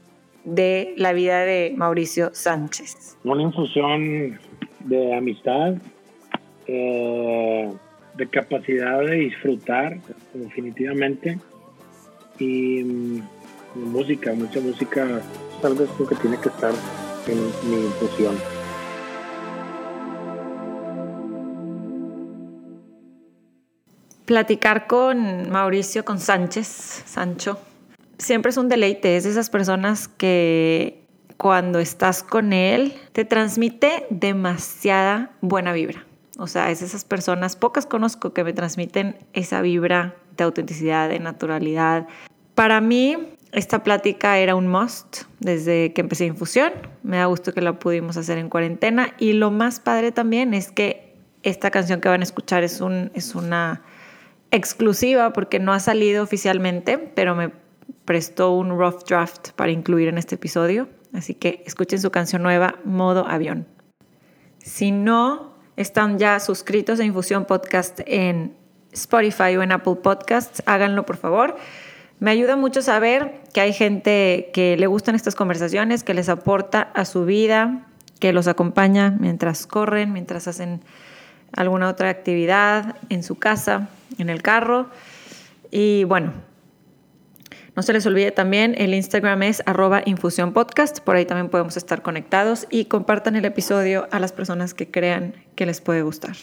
[0.45, 3.19] de la vida de Mauricio Sánchez?
[3.25, 4.39] Una infusión
[4.81, 5.75] de amistad,
[6.71, 9.99] de capacidad de disfrutar
[10.35, 11.39] definitivamente
[12.39, 13.23] y mm,
[13.75, 15.21] música, mucha música,
[15.63, 16.73] tal vez que tiene que estar
[17.27, 17.39] en
[17.71, 18.37] mi infusión.
[24.25, 27.59] Platicar con Mauricio, con Sánchez, Sancho,
[28.19, 31.05] siempre es un deleite, es de esas personas que
[31.37, 36.05] cuando estás con él te transmite demasiada buena vibra.
[36.41, 41.21] O sea, es esas personas, pocas conozco que me transmiten esa vibra de autenticidad, de
[41.21, 42.09] naturalidad.
[42.55, 46.73] Para mí, esta plática era un must desde que empecé Infusión.
[47.03, 49.13] Me da gusto que la pudimos hacer en cuarentena.
[49.19, 52.83] Y lo más padre también es que esta canción que van a escuchar es,
[53.13, 53.83] es una
[54.51, 57.53] exclusiva porque no ha salido oficialmente, pero me
[58.07, 60.89] prestó un rough draft para incluir en este episodio.
[61.13, 63.67] Así que escuchen su canción nueva, Modo Avión.
[64.59, 65.50] Si no
[65.81, 68.55] están ya suscritos a Infusión Podcast en
[68.93, 71.57] Spotify o en Apple Podcasts, háganlo por favor.
[72.19, 76.91] Me ayuda mucho saber que hay gente que le gustan estas conversaciones, que les aporta
[76.93, 77.87] a su vida,
[78.19, 80.83] que los acompaña mientras corren, mientras hacen
[81.57, 84.91] alguna otra actividad en su casa, en el carro.
[85.71, 86.35] Y bueno,
[87.81, 91.79] no se les olvide también, el Instagram es arroba infusión podcast, por ahí también podemos
[91.79, 96.37] estar conectados y compartan el episodio a las personas que crean que les puede gustar.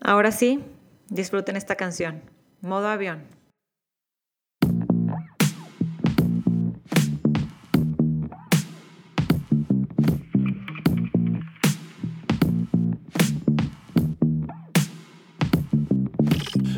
[0.00, 0.60] Ahora sí,
[1.08, 2.22] disfruten esta canción,
[2.60, 3.24] modo avión.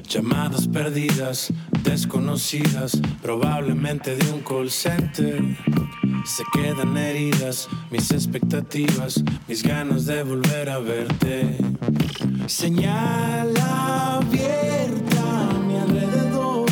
[0.09, 1.53] Llamadas perdidas,
[1.83, 5.43] desconocidas, probablemente de un call center.
[6.24, 11.57] Se quedan heridas mis expectativas, mis ganas de volver a verte.
[12.47, 16.70] Señal abierta a mi alrededor.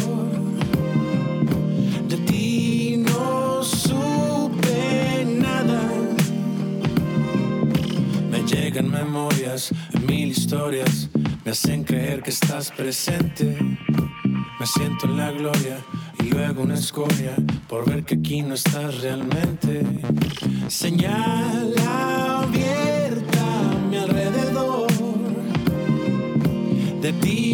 [2.09, 5.83] De ti no supe nada.
[8.31, 9.73] Me llegan memorias,
[10.07, 11.11] mil historias
[11.45, 13.57] me hacen creer que estás presente.
[14.61, 15.79] Me siento en la gloria
[16.23, 17.35] y luego una escoria
[17.67, 19.81] por ver que aquí no estás realmente.
[20.69, 24.87] Señal abierta a mi alrededor.
[27.01, 27.50] De ti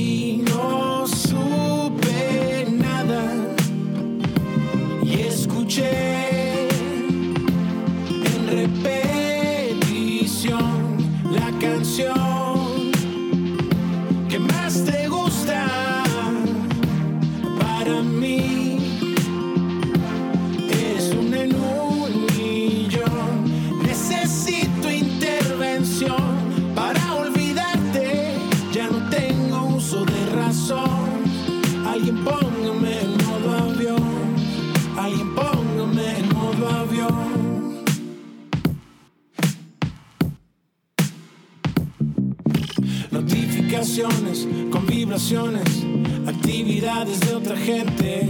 [46.28, 48.22] actividades de otra gente.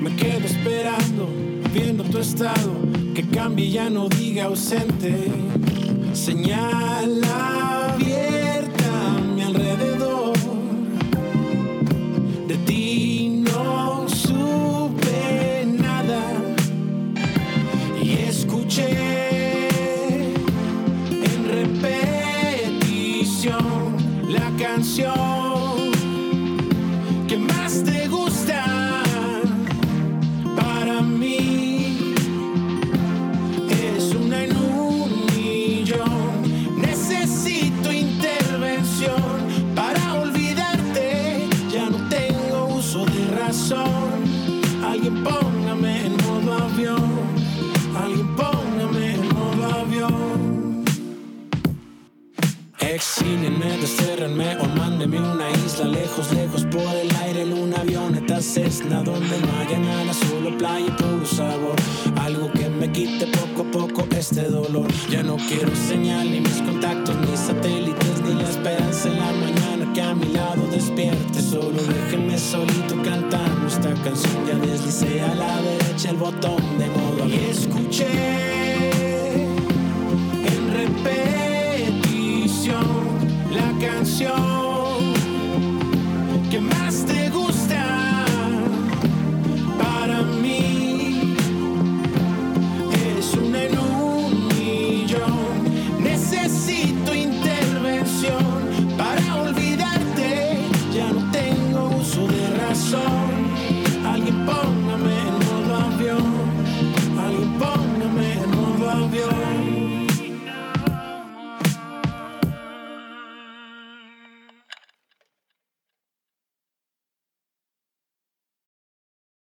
[0.00, 1.28] Me quedo esperando,
[1.70, 2.72] viendo tu estado,
[3.14, 5.12] que cambie ya no diga ausente.